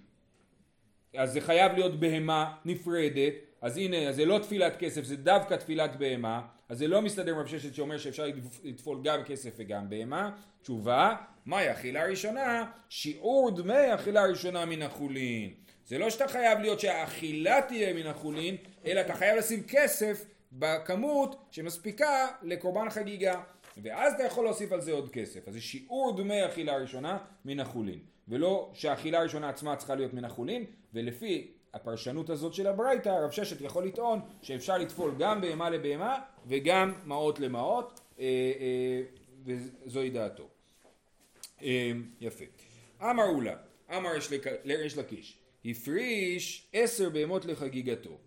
אז 1.15 1.33
זה 1.33 1.41
חייב 1.41 1.71
להיות 1.71 1.99
בהמה 1.99 2.55
נפרדת, 2.65 3.33
אז 3.61 3.77
הנה, 3.77 3.97
אז 4.09 4.15
זה 4.15 4.25
לא 4.25 4.39
תפילת 4.39 4.77
כסף, 4.79 5.03
זה 5.03 5.17
דווקא 5.17 5.55
תפילת 5.55 5.95
בהמה, 5.95 6.41
אז 6.69 6.77
זה 6.77 6.87
לא 6.87 7.01
מסתדר 7.01 7.31
עם 7.31 7.39
רב 7.39 7.47
ששת 7.47 7.73
שאומר 7.75 7.97
שאפשר 7.97 8.25
לטפול 8.63 8.99
גם 9.03 9.23
כסף 9.23 9.53
וגם 9.57 9.89
בהמה. 9.89 10.31
תשובה, 10.61 11.15
מהי 11.45 11.71
אכילה 11.71 12.05
ראשונה? 12.05 12.71
שיעור 12.89 13.51
דמי 13.51 13.93
אכילה 13.95 14.25
ראשונה 14.25 14.65
מן 14.65 14.81
החולין. 14.81 15.53
זה 15.85 15.97
לא 15.97 16.09
שאתה 16.09 16.27
חייב 16.27 16.59
להיות 16.59 16.79
שהאכילה 16.79 17.61
תהיה 17.67 17.93
מן 17.93 18.07
החולין, 18.07 18.55
אלא 18.85 19.01
אתה 19.01 19.13
חייב 19.13 19.37
לשים 19.37 19.63
כסף 19.67 20.25
בכמות 20.51 21.47
שמספיקה 21.51 22.27
לקורבן 22.41 22.89
חגיגה. 22.89 23.41
ואז 23.83 24.13
אתה 24.13 24.23
יכול 24.23 24.45
להוסיף 24.45 24.71
על 24.71 24.81
זה 24.81 24.91
עוד 24.91 25.09
כסף. 25.09 25.47
אז 25.47 25.53
זה 25.53 25.61
שיעור 25.61 26.17
דמי 26.17 26.45
אכילה 26.45 26.77
ראשונה 26.77 27.17
מן 27.45 27.59
החולין. 27.59 27.99
ולא 28.27 28.71
שהאכילה 28.73 29.19
הראשונה 29.19 29.49
עצמה 29.49 29.75
צריכה 29.75 29.95
להיות 29.95 30.13
מן 30.13 30.25
החולין, 30.25 30.65
ולפי 30.93 31.51
הפרשנות 31.73 32.29
הזאת 32.29 32.53
של 32.53 32.67
הברייתא, 32.67 33.09
רב 33.09 33.31
ששת 33.31 33.61
יכול 33.61 33.85
לטעון 33.85 34.19
שאפשר 34.41 34.77
לטפול 34.77 35.11
גם 35.19 35.41
בהמה 35.41 35.69
לבהמה 35.69 36.19
וגם 36.47 36.93
מעות 37.05 37.39
למעות, 37.39 37.99
אה, 38.19 38.25
אה, 38.59 39.01
וזוהי 39.45 40.09
דעתו. 40.09 40.47
אה, 41.61 41.91
יפה. 42.21 42.45
אמר 43.01 43.25
אולה, 43.27 43.55
אמר 43.97 44.11
לריש 44.63 44.97
לקיש, 44.97 45.37
הפריש 45.65 46.69
עשר 46.73 47.09
בהמות 47.09 47.45
לחגיגתו. 47.45 48.17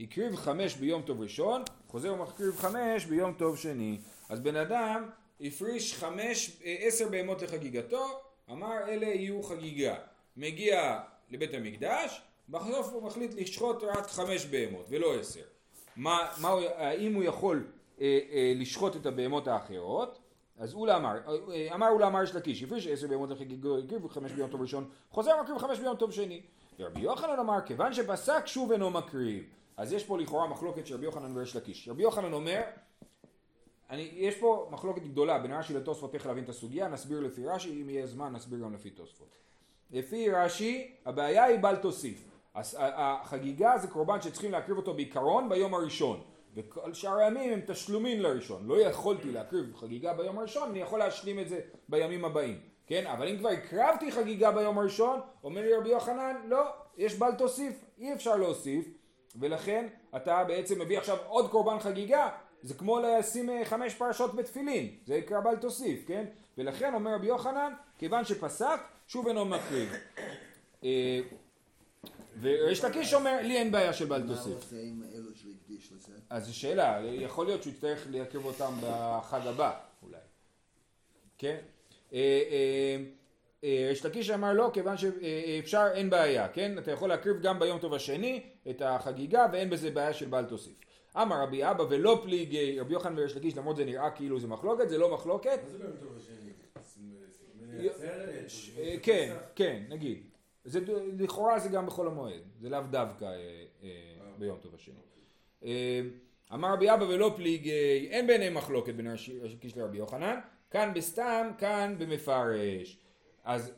הקריב 0.00 0.36
חמש 0.36 0.74
ביום 0.74 1.02
טוב 1.02 1.20
ראשון, 1.20 1.62
חוזר 1.88 2.12
ומקריב 2.12 2.56
חמש 2.56 3.04
ביום 3.04 3.32
טוב 3.32 3.58
שני. 3.58 3.98
אז 4.28 4.40
בן 4.40 4.56
אדם 4.56 5.10
הפריש 5.40 5.94
חמש, 5.94 6.60
עשר 6.64 7.08
בהמות 7.08 7.42
לחגיגתו, 7.42 8.20
אמר 8.50 8.88
אלה 8.88 9.06
יהיו 9.06 9.42
חגיגה. 9.42 9.94
מגיע 10.36 11.00
לבית 11.30 11.54
המקדש, 11.54 12.22
בסוף 12.52 12.92
הוא 12.92 13.02
מחליט 13.02 13.34
לשחוט 13.34 13.82
רק 13.82 14.06
חמש 14.06 14.46
בהמות 14.46 14.86
ולא 14.88 15.14
עשר. 15.14 15.42
מה, 15.96 16.18
מה, 16.40 16.48
האם 16.76 17.14
הוא 17.14 17.24
יכול 17.24 17.66
אה, 18.00 18.18
אה, 18.32 18.52
לשחוט 18.56 18.96
את 18.96 19.06
הבהמות 19.06 19.48
האחרות? 19.48 20.18
אז 20.58 20.74
אולה 20.74 20.96
אמר, 20.96 21.16
אה, 21.52 21.74
אמר 21.74 21.88
אולה 21.88 22.06
אמר 22.06 22.22
יש 22.22 22.34
לקיש, 22.34 22.62
הפריש 22.62 22.86
עשר 22.86 23.08
בהמות 23.08 23.30
לחגיגו, 23.30 23.78
הקריב 23.78 24.08
חמש 24.08 24.32
ביום 24.32 24.50
טוב 24.50 24.60
ראשון, 24.60 24.88
חוזר 25.10 25.42
מקריב 25.42 25.58
חמש 25.58 25.78
ביום 25.78 25.96
טוב 25.96 26.12
שני. 26.12 26.40
ורבי 26.78 27.00
יוחנן 27.00 27.38
אמר, 27.38 27.60
כיוון 27.66 27.92
שפסק 27.92 28.46
שוב 28.46 28.72
אינו 28.72 28.90
מקריב. 28.90 29.44
אז 29.76 29.92
יש 29.92 30.04
פה 30.04 30.18
לכאורה 30.18 30.48
מחלוקת 30.48 30.86
של 30.86 30.94
רבי 30.94 31.04
יוחנן 31.04 31.36
וריש 31.36 31.56
לקיש. 31.56 31.88
רבי 31.88 32.02
יוחנן 32.02 32.32
אומר, 32.32 32.60
אני, 33.90 34.10
יש 34.12 34.36
פה 34.36 34.68
מחלוקת 34.70 35.02
גדולה 35.02 35.38
בין 35.38 35.52
רש"י 35.52 35.74
לתוספות 35.74 36.14
איך 36.14 36.26
להבין 36.26 36.44
את 36.44 36.48
הסוגיה, 36.48 36.88
נסביר 36.88 37.20
לפי 37.20 37.46
רש"י, 37.46 37.82
אם 37.82 37.90
יהיה 37.90 38.06
זמן 38.06 38.32
נסביר 38.32 38.58
גם 38.58 38.74
לפי 38.74 38.90
תוספות. 38.90 39.36
לפי 39.90 40.30
רש"י, 40.30 40.94
הבעיה 41.04 41.44
היא 41.44 41.58
בל 41.58 41.76
תוסיף. 41.76 42.31
אז 42.54 42.74
ה- 42.74 43.20
החגיגה 43.22 43.78
זה 43.78 43.88
קורבן 43.88 44.20
שצריכים 44.20 44.52
להקריב 44.52 44.76
אותו 44.76 44.94
בעיקרון 44.94 45.48
ביום 45.48 45.74
הראשון. 45.74 46.20
וכל 46.54 46.94
שאר 46.94 47.18
הימים 47.18 47.52
הם 47.52 47.60
תשלומים 47.66 48.20
לראשון. 48.20 48.66
לא 48.66 48.80
יכולתי 48.80 49.32
להקריב 49.32 49.76
חגיגה 49.76 50.14
ביום 50.14 50.38
הראשון, 50.38 50.68
אני 50.70 50.78
יכול 50.80 50.98
להשלים 50.98 51.38
את 51.38 51.48
זה 51.48 51.60
בימים 51.88 52.24
הבאים. 52.24 52.60
כן? 52.86 53.06
אבל 53.06 53.28
אם 53.28 53.38
כבר 53.38 53.48
הקרבתי 53.48 54.12
חגיגה 54.12 54.50
ביום 54.52 54.78
הראשון, 54.78 55.20
אומר 55.44 55.60
לי 55.60 55.74
רבי 55.74 55.88
יוחנן, 55.88 56.36
לא, 56.48 56.62
יש 56.96 57.14
בל 57.18 57.34
תוסיף, 57.38 57.84
אי 57.98 58.12
אפשר 58.12 58.36
להוסיף. 58.36 58.86
ולכן 59.36 59.86
אתה 60.16 60.44
בעצם 60.44 60.80
מביא 60.80 60.98
עכשיו 60.98 61.16
עוד 61.26 61.50
קורבן 61.50 61.78
חגיגה, 61.78 62.28
זה 62.62 62.74
כמו 62.74 63.00
לשים 63.00 63.50
אה, 63.50 63.64
חמש 63.64 63.94
פרשות 63.94 64.34
בתפילין, 64.34 64.90
זה 65.06 65.14
יקרא 65.14 65.40
בל 65.40 65.56
תוסיף, 65.56 66.04
כן? 66.08 66.24
ולכן 66.58 66.94
אומר 66.94 67.14
רבי 67.14 67.26
יוחנן, 67.26 67.72
כיוון 67.98 68.24
שפסק, 68.24 68.80
שוב 69.06 69.28
אינו 69.28 69.44
מקריב. 69.44 69.92
אה, 72.34 72.38
וריש 72.40 72.84
לקיש 72.84 73.14
אומר, 73.14 73.38
לי 73.42 73.56
אין 73.56 73.72
בעיה 73.72 73.92
של 73.92 74.06
בל 74.06 74.22
מה 74.22 74.40
הוא. 74.40 74.54
עושה 74.54 74.76
עם 74.82 75.02
אלו 75.14 75.34
שהוא 75.34 75.52
הקדיש 75.62 75.92
לזה? 75.92 76.12
אז 76.30 76.46
זו 76.46 76.56
שאלה, 76.56 77.00
יכול 77.04 77.46
להיות 77.46 77.62
שהוא 77.62 77.72
יצטרך 77.72 78.06
להקריב 78.10 78.44
אותם 78.44 78.72
בחג 78.80 79.46
הבא, 79.46 79.72
אולי. 80.02 80.16
כן? 81.38 81.56
אה, 82.12 82.18
אה, 82.50 82.96
אה, 83.64 83.86
ריש 83.88 84.04
לקיש 84.04 84.30
אמר 84.30 84.52
לא, 84.52 84.70
כיוון 84.72 84.96
שאפשר, 84.96 85.86
אין 85.94 86.10
בעיה, 86.10 86.48
כן? 86.48 86.78
אתה 86.78 86.90
יכול 86.90 87.08
להקריב 87.08 87.42
גם 87.42 87.58
ביום 87.58 87.78
טוב 87.78 87.94
השני 87.94 88.42
את 88.70 88.82
החגיגה 88.84 89.46
ואין 89.52 89.70
בזה 89.70 89.90
בעיה 89.90 90.12
של 90.12 90.26
בל 90.26 90.44
תוסיף. 90.44 90.80
אמר 91.16 91.42
רבי 91.42 91.70
אבא 91.70 91.84
ולא 91.90 92.20
פליגי, 92.22 92.80
רבי 92.80 92.92
יוחנן 92.92 93.18
וריש 93.18 93.36
לקיש, 93.36 93.56
למרות 93.56 93.76
זה 93.76 93.84
נראה 93.84 94.10
כאילו 94.10 94.40
זה 94.40 94.46
מחלוקת, 94.46 94.88
זה 94.88 94.98
לא 94.98 95.14
מחלוקת. 95.14 95.60
מה 95.62 95.68
זה 95.68 95.78
ביום 95.78 95.92
טוב 96.00 96.16
השני? 96.16 96.52
אה, 98.78 98.94
כן, 99.02 99.36
כן, 99.54 99.82
נגיד. 99.88 100.31
זה, 100.64 100.80
לכאורה 101.18 101.58
זה 101.58 101.68
גם 101.68 101.86
בחול 101.86 102.06
המועד, 102.06 102.42
זה 102.60 102.68
לאו 102.68 102.80
דווקא 102.90 103.24
אה, 103.24 103.64
אה, 103.82 103.88
ביום 104.38 104.58
טוב 104.58 104.74
השני. 104.74 104.94
אה, 105.64 106.00
אמר 106.54 106.72
רבי 106.72 106.94
אבא 106.94 107.04
ולא 107.04 107.32
פליגי, 107.36 108.08
אין 108.10 108.26
ביניהם 108.26 108.54
מחלוקת 108.54 108.94
בין 108.94 109.06
רש"י 109.06 109.40
לקיש 109.40 109.76
לרבי 109.76 109.98
יוחנן, 109.98 110.40
כאן 110.70 110.92
בסתם, 110.94 111.50
כאן 111.58 111.94
במפרש. 111.98 112.98
אז 113.44 113.72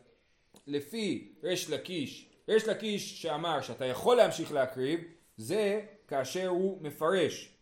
לפי 0.66 1.32
ריש 1.42 1.70
לקיש, 1.70 2.30
ריש 2.48 2.68
לקיש 2.68 3.22
שאמר 3.22 3.60
שאתה 3.60 3.84
יכול 3.84 4.16
להמשיך 4.16 4.52
להקריב, 4.52 5.00
זה 5.36 5.86
כאשר 6.08 6.48
הוא 6.48 6.82
מפרש. 6.82 7.54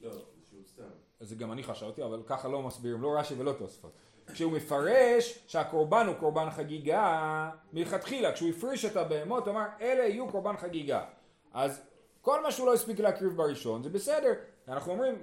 לא, 0.00 0.10
זה 0.12 0.18
שהוא 0.50 0.62
סתם. 0.66 0.82
אז 1.20 1.28
זה 1.28 1.34
גם 1.34 1.52
אני 1.52 1.62
חשבתי, 1.62 2.02
אבל 2.04 2.22
ככה 2.26 2.48
לא 2.48 2.62
מסבירים, 2.62 3.02
לא 3.02 3.18
רש"י 3.18 3.34
ולא 3.38 3.52
תוספות. 3.52 3.92
כשהוא 4.32 4.52
מפרש 4.52 5.44
שהקורבן 5.46 6.06
הוא 6.06 6.16
קורבן 6.16 6.50
חגיגה, 6.50 7.50
מלכתחילה, 7.72 8.32
כשהוא 8.32 8.50
הפריש 8.50 8.84
את 8.84 8.96
הבהמות, 8.96 9.46
הוא 9.46 9.54
אמר, 9.54 9.66
אלה 9.80 10.02
יהיו 10.02 10.28
קורבן 10.28 10.56
חגיגה. 10.56 11.04
אז 11.52 11.82
כל 12.20 12.42
מה 12.42 12.50
שהוא 12.50 12.66
לא 12.66 12.74
הספיק 12.74 13.00
להקריב 13.00 13.36
בראשון, 13.36 13.82
זה 13.82 13.90
בסדר. 13.90 14.32
אנחנו 14.68 14.92
אומרים, 14.92 15.14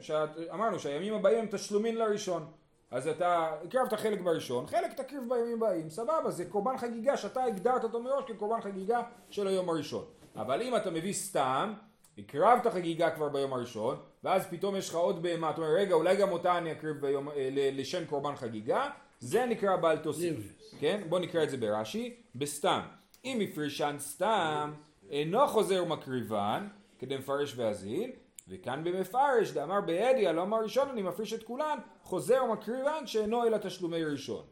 אמרנו 0.54 0.80
שהימים 0.80 1.14
הבאים 1.14 1.40
הם 1.40 1.48
תשלומים 1.52 1.96
לראשון. 1.98 2.46
אז 2.92 3.08
אתה 3.08 3.52
הקרבת 3.66 3.94
חלק 3.94 4.22
בראשון, 4.22 4.68
חלק 4.68 4.94
תקריב 4.94 5.24
בימים 5.30 5.64
הבאים, 5.64 5.90
סבבה, 5.90 6.32
זה 6.32 6.46
קורבן 6.46 6.78
חגיגה 6.78 7.18
שאתה 7.18 7.44
הגדרת 7.44 7.84
אותו 7.84 8.02
מראש 8.02 8.24
כקורבן 8.28 8.62
חגיגה 8.62 9.02
של 9.30 9.48
היום 9.48 9.70
הראשון. 9.70 10.06
אבל 10.36 10.62
אם 10.62 10.76
אתה 10.76 10.92
מביא 10.92 11.14
סתם, 11.14 11.74
הקרבת 12.18 12.68
חגיגה 12.68 13.10
כבר 13.10 13.30
ביום 13.30 13.54
הראשון, 13.54 13.98
ואז 14.24 14.48
פתאום 14.48 14.76
יש 14.76 14.90
לך 14.90 14.96
עוד 14.96 15.24
בהמה, 15.24 15.50
אתה 15.50 15.62
אומר, 15.62 15.74
רגע, 15.74 15.96
אולי 15.96 16.16
גם 16.16 16.32
אותה 16.32 16.58
אני 16.58 16.72
אקריב 16.72 17.02
ביום, 17.02 17.30
אה, 17.30 17.50
לשם 17.52 18.06
קורבן 18.06 18.36
חגיגה, 18.36 18.90
זה 19.20 19.46
נקרא 19.46 19.76
בעל 19.76 19.98
תוסיף. 19.98 20.36
כן? 20.80 21.02
בוא 21.10 21.20
נקרא 21.20 21.44
את 21.44 21.50
זה 21.50 21.58
ברש"י, 21.58 22.16
בסתם. 22.36 22.80
אם 23.26 23.42
הפרישן 23.42 23.96
סתם, 24.00 24.74
אינו 25.10 25.48
חוזר 25.48 25.84
ומקריבן, 25.84 26.68
כדי 27.00 27.18
מפרש 27.18 27.54
ואזיל, 27.56 28.12
וכאן 28.48 28.84
במפרש, 28.84 29.52
דאמר 29.52 29.82
בידי, 29.82 30.28
על 30.28 30.38
היום 30.38 30.54
הראשון 30.54 30.90
אני 30.90 31.02
מפריש 31.02 31.34
את 31.34 31.44
כולן, 31.44 31.78
חוזר 32.04 32.44
ומקריבן 32.44 33.08
שאינו 33.08 33.44
אלא 33.44 33.58
תשלומי 33.58 34.04
ראשון. 34.04 34.44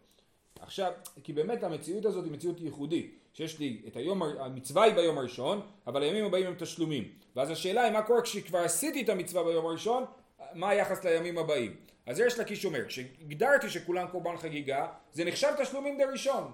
עכשיו, 0.59 0.91
כי 1.23 1.33
באמת 1.33 1.63
המציאות 1.63 2.05
הזאת 2.05 2.23
היא 2.25 2.31
מציאות 2.31 2.61
ייחודית, 2.61 3.19
שיש 3.37 3.59
לי 3.59 3.81
את 3.87 3.95
היום, 3.95 4.23
המצווה 4.23 4.83
היא 4.83 4.93
ביום 4.93 5.17
הראשון, 5.17 5.61
אבל 5.87 6.03
הימים 6.03 6.25
הבאים 6.25 6.47
הם 6.47 6.53
תשלומים. 6.57 7.03
ואז 7.35 7.51
השאלה 7.51 7.83
היא 7.83 7.93
מה 7.93 8.01
קורה 8.01 8.21
כשכבר 8.21 8.59
עשיתי 8.59 9.01
את 9.01 9.09
המצווה 9.09 9.43
ביום 9.43 9.65
הראשון, 9.65 10.05
מה 10.53 10.69
היחס 10.69 11.05
לימים 11.05 11.37
הבאים. 11.37 11.75
אז 12.05 12.19
יש 12.19 12.39
לקיש 12.39 12.65
אומר, 12.65 12.85
כשהגדרתי 12.87 13.69
שכולם 13.69 14.07
קורבן 14.07 14.37
חגיגה, 14.37 14.87
זה 15.11 15.25
נחשב 15.25 15.47
תשלומים 15.61 15.97
דראשון. 15.97 16.51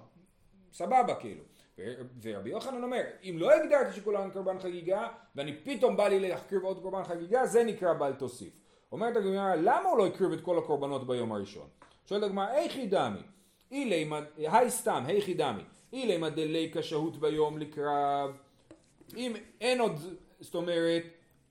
סבבה 0.73 1.15
כאילו. 1.15 1.43
ורבי 2.21 2.49
יוחנן 2.49 2.83
אומר, 2.83 3.01
אם 3.23 3.35
לא 3.39 3.51
הגדרתי 3.51 3.93
שכולם 3.95 4.31
קורבן 4.31 4.59
חגיגה, 4.59 5.07
ואני 5.35 5.55
פתאום 5.63 5.97
בא 5.97 6.07
לי 6.07 6.19
להקריב 6.19 6.63
עוד 6.63 6.81
קורבן 6.81 7.03
חגיגה, 7.03 7.45
זה 7.45 7.63
נקרא 7.63 7.93
בל 7.93 8.13
תוסיף. 8.13 8.53
אומרת 8.91 9.17
הגמרא, 9.17 9.55
למה 9.55 9.89
הוא 9.89 9.97
לא 9.97 10.07
הקריב 10.07 10.31
את 10.31 10.41
כל 10.41 10.57
הקורבנות 10.57 11.07
ביום 11.07 11.31
הראשון? 11.31 11.67
שואלת 12.05 12.23
הגמרא, 12.23 12.53
איכי 12.53 12.87
דמי, 12.87 13.19
אילי 13.71 14.09
היי 14.37 14.69
סתם, 14.69 15.03
היכי 15.07 15.33
דמי, 15.33 15.63
אילי 15.93 16.17
מדליקה 16.17 16.83
שהות 16.83 17.17
ביום 17.17 17.57
לקרב, 17.57 18.31
אם 19.17 19.33
אין 19.61 19.79
עוד, 19.79 19.99
זאת 20.39 20.55
אומרת, 20.55 21.03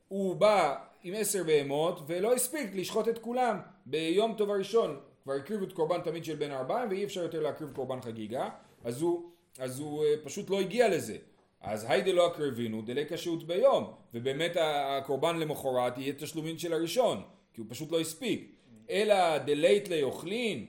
הוא 0.09 0.37
בא 0.37 0.85
עם 1.02 1.14
עשר 1.16 1.44
בהמות 1.44 2.00
ולא 2.07 2.35
הספיק 2.35 2.74
לשחוט 2.74 3.09
את 3.09 3.18
כולם 3.18 3.57
ביום 3.87 4.35
טוב 4.38 4.50
הראשון, 4.50 5.00
כבר 5.22 5.33
הקריבו 5.33 5.64
את 5.64 5.72
קורבן 5.72 6.00
תמיד 6.00 6.24
של 6.24 6.37
בן 6.37 6.50
ארבעים 6.50 6.88
ואי 6.88 7.05
אפשר 7.05 7.22
יותר 7.22 7.40
להקריב 7.40 7.70
קורבן 7.70 8.00
חגיגה, 8.00 8.48
אז 8.85 9.02
הוא, 9.02 9.31
אז 9.59 9.81
הוא 9.81 10.05
אה, 10.05 10.14
פשוט 10.24 10.50
לא 10.50 10.61
הגיע 10.61 10.88
לזה. 10.88 11.16
אז 11.61 11.87
היידה 11.88 12.12
לא 12.12 12.26
הקרבינו, 12.26 12.83
דלקה 12.83 13.16
שהות 13.16 13.44
ביום, 13.44 13.92
ובאמת 14.14 14.57
הקורבן 14.61 15.38
למחרת 15.38 15.98
יהיה 15.98 16.12
תשלומין 16.12 16.59
של 16.59 16.72
הראשון, 16.72 17.22
כי 17.55 17.61
הוא 17.61 17.66
פשוט 17.70 17.92
לא 17.92 18.00
הספיק. 18.00 18.52
אלא 18.90 19.38
דלית 19.38 19.88
ליוכלין, 19.88 20.66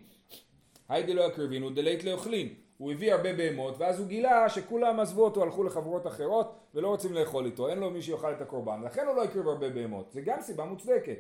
היידה 0.90 1.14
לא 1.14 1.22
יקרבינו, 1.22 1.70
דלית 1.70 2.04
לאוכלין. 2.04 2.54
הוא 2.84 2.92
הביא 2.92 3.14
הרבה 3.14 3.34
בהמות, 3.34 3.76
ואז 3.78 4.00
הוא 4.00 4.08
גילה 4.08 4.50
שכולם 4.50 5.00
עזבו 5.00 5.24
אותו, 5.24 5.44
הלכו 5.44 5.64
לחברות 5.64 6.08
אחרות, 6.08 6.56
ולא 6.74 6.88
רוצים 6.88 7.14
לאכול 7.14 7.46
איתו, 7.46 7.70
אין 7.70 7.80
לו 7.80 7.90
מי 7.90 8.02
שיאכל 8.02 8.32
את 8.32 8.42
הקורבן, 8.42 8.82
לכן 8.84 9.08
הוא 9.08 9.16
לא 9.16 9.24
הקריב 9.24 9.48
הרבה 9.48 9.70
בהמות. 9.70 10.12
זה 10.12 10.22
גם 10.22 10.42
סיבה 10.42 10.66
מוצדקת. 10.66 11.18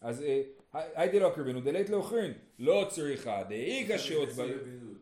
אז 0.00 0.22
אה, 0.22 0.42
היידה 0.94 1.18
לא 1.18 1.26
יקרבינו, 1.26 1.60
דלית 1.60 1.90
לאוכלין. 1.90 2.32
לא 2.58 2.86
צריכה, 2.88 3.42
דאיכא 3.48 3.98
שעות 3.98 4.28
נכנסו 4.28 4.42
ביום. 4.42 4.94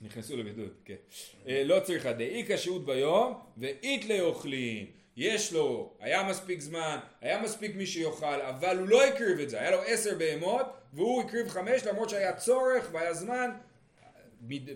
נכנסו 0.00 0.36
לבידוד, 0.36 0.70
כן. 0.84 0.94
אה, 1.48 1.62
לא 1.64 1.80
צריכה, 1.80 2.12
דאיכא 2.12 2.56
שהות 2.56 2.86
ביום, 2.86 3.34
ואית 3.58 4.04
לאוכלין. 4.08 4.86
יש 5.16 5.52
לו, 5.52 5.96
היה 6.00 6.28
מספיק 6.28 6.60
זמן, 6.60 6.98
היה 7.20 7.42
מספיק 7.42 7.76
מי 7.76 7.86
שיאכל, 7.86 8.40
אבל 8.40 8.78
הוא 8.78 8.88
לא 8.88 9.04
הקריב 9.04 9.38
את 9.38 9.50
זה, 9.50 9.60
היה 9.60 9.70
לו 9.70 9.78
עשר 9.86 10.18
בהמות, 10.18 10.66
והוא 10.92 11.22
הקריב 11.22 11.48
חמש 11.48 11.86
למרות 11.86 12.10
שהיה 12.10 12.36
צורך 12.36 12.88
והיה 12.92 13.14
זמן, 13.14 13.50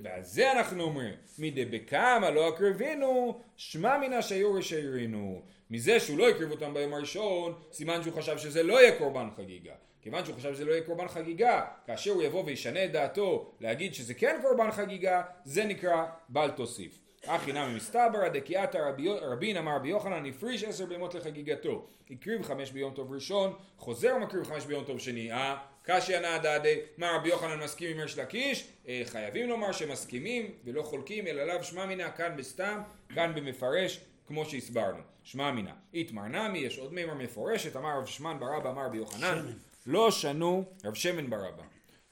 ועל 0.03 0.23
זה 0.23 0.53
אנחנו 0.53 0.83
אומרים, 0.83 1.15
מדי 1.39 1.65
בכמה 1.65 2.31
לא 2.31 2.49
הקרבינו, 2.49 3.41
שמע 3.57 3.99
מינה 3.99 4.23
שיורש 4.23 4.73
העירינו. 4.73 5.43
מזה 5.71 6.01
שהוא 6.01 6.19
לא 6.19 6.29
הקריב 6.29 6.51
אותם 6.51 6.75
ביום 6.75 6.95
הראשון, 6.95 7.55
סימן 7.73 8.03
שהוא 8.03 8.15
חשב 8.15 8.39
שזה 8.39 8.63
לא 8.63 8.81
יהיה 8.81 8.99
קורבן 8.99 9.29
חגיגה. 9.37 9.73
כיוון 10.03 10.25
שהוא 10.25 10.37
חשב 10.37 10.55
שזה 10.55 10.65
לא 10.65 10.73
יהיה 10.73 10.83
קורבן 10.85 11.09
חגיגה, 11.09 11.65
כאשר 11.87 12.11
הוא 12.11 12.23
יבוא 12.23 12.43
וישנה 12.47 12.85
את 12.85 12.93
דעתו 12.93 13.53
להגיד 13.61 13.95
שזה 13.95 14.15
כן 14.15 14.39
קורבן 14.43 14.71
חגיגה, 14.71 15.23
זה 15.45 15.65
נקרא 15.65 16.05
בל 16.29 16.51
תוסיף. 16.51 16.99
אחי 17.27 17.53
נמי 17.53 17.75
מסתברא 17.77 18.29
דקיאתא 18.29 18.79
רבי- 18.79 19.09
רבין 19.09 19.57
אמר 19.57 19.77
רבי 19.77 19.89
יוחנן 19.89 20.27
הפריש 20.27 20.65
עשר 20.65 20.87
בהמות 20.87 21.15
לחגיגתו. 21.15 21.87
הקריב 22.11 22.43
חמש 22.43 22.71
ביום 22.71 22.95
טוב 22.95 23.13
ראשון, 23.13 23.53
חוזר 23.79 24.15
ומקריב 24.17 24.45
חמש 24.45 24.65
ביום 24.65 24.85
טוב 24.85 24.99
שני. 24.99 25.33
אה? 25.33 25.57
קשיא 25.83 26.19
נא 26.19 26.39
דדי, 26.39 26.81
מה 26.97 27.11
רבי 27.11 27.29
יוחנן 27.29 27.61
מסכים 27.61 27.91
עם 27.91 28.01
ריש 28.01 28.19
לקיש? 28.19 28.69
אה, 28.89 29.03
חייבים 29.05 29.49
לומר 29.49 29.73
שמסכימים 29.73 30.51
ולא 30.65 30.83
חולקים, 30.83 31.27
אלא 31.27 31.45
לאו 31.45 31.65
שמע 31.65 31.87
מינא 31.87 32.11
כאן 32.17 32.37
בסתם, 32.37 32.81
כאן 33.15 33.33
במפרש, 33.35 34.01
כמו 34.27 34.45
שהסברנו. 34.45 35.03
שמע 35.23 35.51
מינא. 35.51 35.71
איתמר 35.95 36.23
נמי, 36.23 36.59
יש 36.59 36.79
עוד 36.79 36.93
מימר 36.93 37.15
מפורשת, 37.15 37.77
אמר 37.77 37.99
רב 37.99 38.07
שמן 38.07 38.37
ברבא, 38.41 38.71
אמר 38.71 38.87
רבי 38.87 38.97
יוחנן, 38.97 39.47
לא 39.87 40.11
שנו, 40.11 40.65
רב 40.85 40.95
שמן 40.95 41.31
ברבא. 41.31 41.63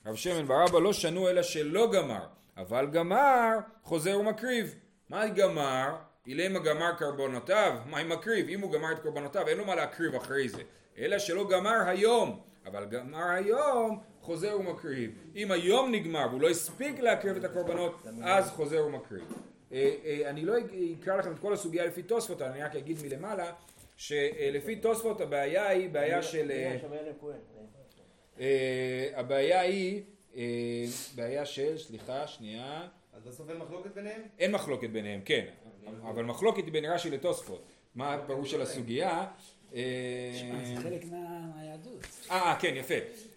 רב 0.07 0.15
שמן 0.17 0.47
ברבא 0.47 0.79
לא 0.79 0.93
שנו 0.93 1.29
אלא 1.29 1.43
שלא 1.43 1.93
גמר, 1.93 2.27
אבל 2.57 2.87
גמר 2.87 3.59
חוזר 3.83 4.19
ומקריב. 4.19 4.75
מה 5.09 5.29
גמר? 5.29 5.97
אילמה 6.27 6.59
גמר 6.59 6.93
קרבנותיו, 6.99 7.79
מה 7.87 7.99
עם 7.99 8.09
מקריב? 8.09 8.49
אם 8.49 8.61
הוא 8.61 8.73
גמר 8.73 8.93
את 8.93 8.99
קרבנותיו 8.99 9.49
אין 9.49 9.59
לו 9.59 9.65
מה 9.65 9.75
להקריב 9.75 10.15
אחרי 10.15 10.49
זה, 10.49 10.63
אלא 10.99 11.19
שלא 11.19 11.49
גמר 11.51 11.81
היום, 11.87 12.41
אבל 12.67 12.85
גמר 12.85 13.31
היום 13.31 14.01
חוזר 14.21 14.57
ומקריב. 14.61 15.11
אם 15.37 15.51
היום 15.51 15.93
נגמר 15.93 16.27
והוא 16.31 16.41
לא 16.41 16.49
הספיק 16.49 16.99
להקריב 16.99 17.37
את 17.37 17.45
הקורבנות, 17.45 18.07
אז 18.23 18.51
חוזר 18.51 18.87
ומקריב. 18.87 19.25
אה, 19.73 19.95
אה, 20.05 20.31
אני 20.31 20.45
לא 20.45 20.55
אקרא 21.01 21.17
לכם 21.17 21.33
את 21.33 21.39
כל 21.39 21.53
הסוגיה 21.53 21.87
לפי 21.87 22.03
תוספות, 22.03 22.43
אני 22.43 22.63
רק 22.63 22.77
אגיד 22.77 22.97
מלמעלה, 23.03 23.53
שלפי 23.97 24.77
תוספות 24.77 25.21
הבעיה 25.21 25.69
היא 25.69 25.91
בעיה 25.91 26.23
של... 26.23 26.51
אה, 28.41 29.09
הבעיה 29.15 29.61
היא, 29.61 30.03
בעיה 31.15 31.47
של, 31.47 31.79
סליחה, 31.79 32.27
שנייה, 32.27 32.89
אז 33.21 33.35
בסוף 33.35 33.51
אין 33.51 33.57
מחלוקת 33.59 33.91
ביניהם? 33.95 34.23
אין 34.39 34.53
מחלוקת 34.53 34.91
ביניהם, 34.91 35.21
כן, 35.25 35.45
אבל 36.03 36.25
מחלוקת 36.25 36.65
היא 36.65 36.73
בין 36.73 36.85
רש"י 36.85 37.11
לתוספות. 37.11 37.65
מה 37.95 38.15
הפירוש 38.15 38.51
של 38.51 38.63
הסוגיה? 38.63 39.27
אה, 39.75 39.81
זה 40.65 40.83
חלק 40.83 41.05
מה- 41.05 41.17
מהיהדות. 41.57 42.07
אה, 42.31 42.57
כן, 42.61 42.73
יפה. 42.77 42.95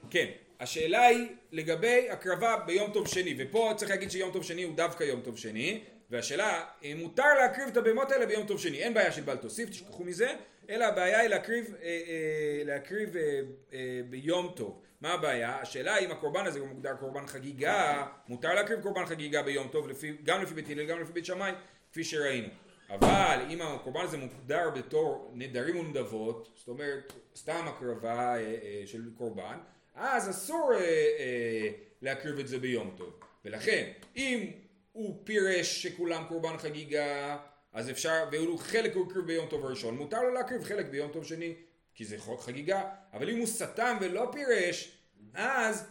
כן. 0.09 0.25
השאלה 0.59 1.05
היא 1.05 1.27
לגבי 1.51 2.09
הקרבה 2.09 2.57
ביום 2.65 2.91
טוב 2.91 3.07
שני, 3.07 3.35
ופה 3.39 3.71
צריך 3.75 3.91
להגיד 3.91 4.11
שיום 4.11 4.31
טוב 4.31 4.43
שני 4.43 4.63
הוא 4.63 4.75
דווקא 4.75 5.03
יום 5.03 5.21
טוב 5.21 5.37
שני, 5.37 5.79
והשאלה, 6.09 6.65
אם 6.83 6.97
מותר 7.01 7.33
להקריב 7.41 7.67
את 7.67 7.77
הבהמות 7.77 8.11
האלה 8.11 8.25
ביום 8.25 8.45
טוב 8.47 8.59
שני, 8.59 8.77
אין 8.77 8.93
בעיה 8.93 9.11
של 9.11 9.21
בל 9.21 9.35
תוסיף, 9.35 9.69
תשכחו 9.69 10.03
מזה, 10.03 10.27
אלא 10.69 10.85
הבעיה 10.85 11.19
היא 11.19 11.29
להקריב, 11.29 11.75
אה, 11.81 11.87
אה, 11.87 12.63
להקריב 12.65 13.15
אה, 13.17 13.39
אה, 13.73 13.79
ביום 14.09 14.51
טוב. 14.55 14.81
מה 15.03 15.13
הבעיה? 15.13 15.61
השאלה 15.61 15.97
אם 15.97 16.11
הקורבן 16.11 16.45
הזה 16.45 16.59
הוא 16.59 16.67
מוגדר 16.67 16.95
קורבן 16.99 17.27
חגיגה, 17.27 18.07
מותר 18.27 18.53
להקריב 18.53 18.81
קורבן 18.81 19.05
חגיגה 19.05 19.43
ביום 19.43 19.67
טוב, 19.67 19.87
לפי, 19.87 20.17
גם 20.23 20.41
לפי 20.41 20.53
בית 20.53 20.69
הלל, 20.69 20.85
גם 20.85 21.01
לפי 21.01 21.13
בית 21.13 21.25
שמאי, 21.25 21.51
כפי 21.91 22.03
שראינו. 22.03 22.47
אבל 22.89 23.45
אם 23.49 23.61
הקורבן 23.61 24.01
הזה 24.01 24.17
מוגדר 24.17 24.69
בתור 24.69 25.31
נדרים 25.33 25.79
ונדבות, 25.79 26.49
זאת 26.55 26.67
אומרת 26.67 27.13
סתם 27.35 27.65
הקרבה 27.67 28.35
אה, 28.35 28.37
אה, 28.37 28.83
של 28.85 29.01
קורבן, 29.17 29.57
אז 29.95 30.29
אסור 30.29 30.71
אה, 30.73 30.79
אה, 30.79 31.69
להקריב 32.01 32.39
את 32.39 32.47
זה 32.47 32.59
ביום 32.59 32.93
טוב. 32.97 33.19
ולכן, 33.45 33.91
אם 34.15 34.51
הוא 34.91 35.21
פירש 35.23 35.83
שכולם 35.83 36.23
קורבן 36.27 36.57
חגיגה, 36.57 37.37
אז 37.73 37.89
אפשר, 37.89 38.23
והוא 38.31 38.59
חלק 38.59 38.95
הוא 38.95 39.07
הקריב 39.07 39.25
ביום 39.25 39.47
טוב 39.49 39.65
הראשון, 39.65 39.97
מותר 39.97 40.21
לו 40.21 40.33
להקריב 40.33 40.63
חלק 40.63 40.85
ביום 40.85 41.11
טוב 41.11 41.25
שני, 41.25 41.53
כי 41.95 42.05
זה 42.05 42.17
חוק 42.19 42.41
חגיגה, 42.41 42.83
אבל 43.13 43.29
אם 43.29 43.37
הוא 43.37 43.47
סתם 43.47 43.97
ולא 44.01 44.29
פירש, 44.31 44.97
אז 45.33 45.85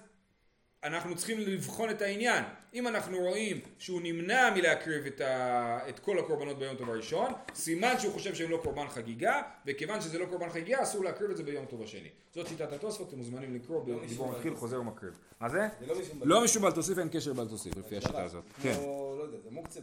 אנחנו 0.84 1.16
צריכים 1.16 1.38
לבחון 1.38 1.90
את 1.90 2.02
העניין. 2.02 2.44
אם 2.74 2.88
אנחנו 2.88 3.18
רואים 3.18 3.60
שהוא 3.78 4.00
נמנע 4.02 4.50
מלהקריב 4.54 5.06
את, 5.06 5.20
ה... 5.20 5.78
את 5.88 5.98
כל 5.98 6.18
הקורבנות 6.18 6.58
ביום 6.58 6.76
טוב 6.76 6.90
הראשון, 6.90 7.32
סימן 7.54 7.94
שהוא 7.98 8.12
חושב 8.12 8.34
שהם 8.34 8.50
לא 8.50 8.60
קורבן 8.62 8.88
חגיגה, 8.88 9.42
וכיוון 9.66 10.00
שזה 10.00 10.18
לא 10.18 10.26
קורבן 10.26 10.48
חגיגה, 10.50 10.82
אסור 10.82 11.04
להקריב 11.04 11.30
את 11.30 11.36
זה 11.36 11.42
ביום 11.42 11.66
טוב 11.66 11.82
השני. 11.82 12.08
זאת 12.34 12.46
שיטת 12.46 12.72
התוספות, 12.72 13.08
אתם 13.08 13.16
מוזמנים 13.16 13.54
לקרוא 13.54 13.80
בדיבור 13.82 14.04
משום 14.04 14.30
מתחיל, 14.30 14.54
חוזר 14.54 14.80
ומקריב. 14.80 15.18
מה 15.40 15.48
זה? 15.48 15.68
זה 15.80 15.86
לא 16.24 16.44
משום 16.44 16.62
לא 16.62 16.68
בל 16.68 16.74
תוסיף, 16.74 16.98
אין 16.98 17.08
קשר 17.08 17.32
בל 17.32 17.48
תוסיף, 17.48 17.76
לפי 17.76 17.96
השיטה 17.96 18.22
הזאת. 18.22 18.44
כן. 18.62 18.74
כמו, 18.74 19.14
לא 19.18 19.22
יודע, 19.22 19.38
זה 19.44 19.50
מוקצה 19.50 19.80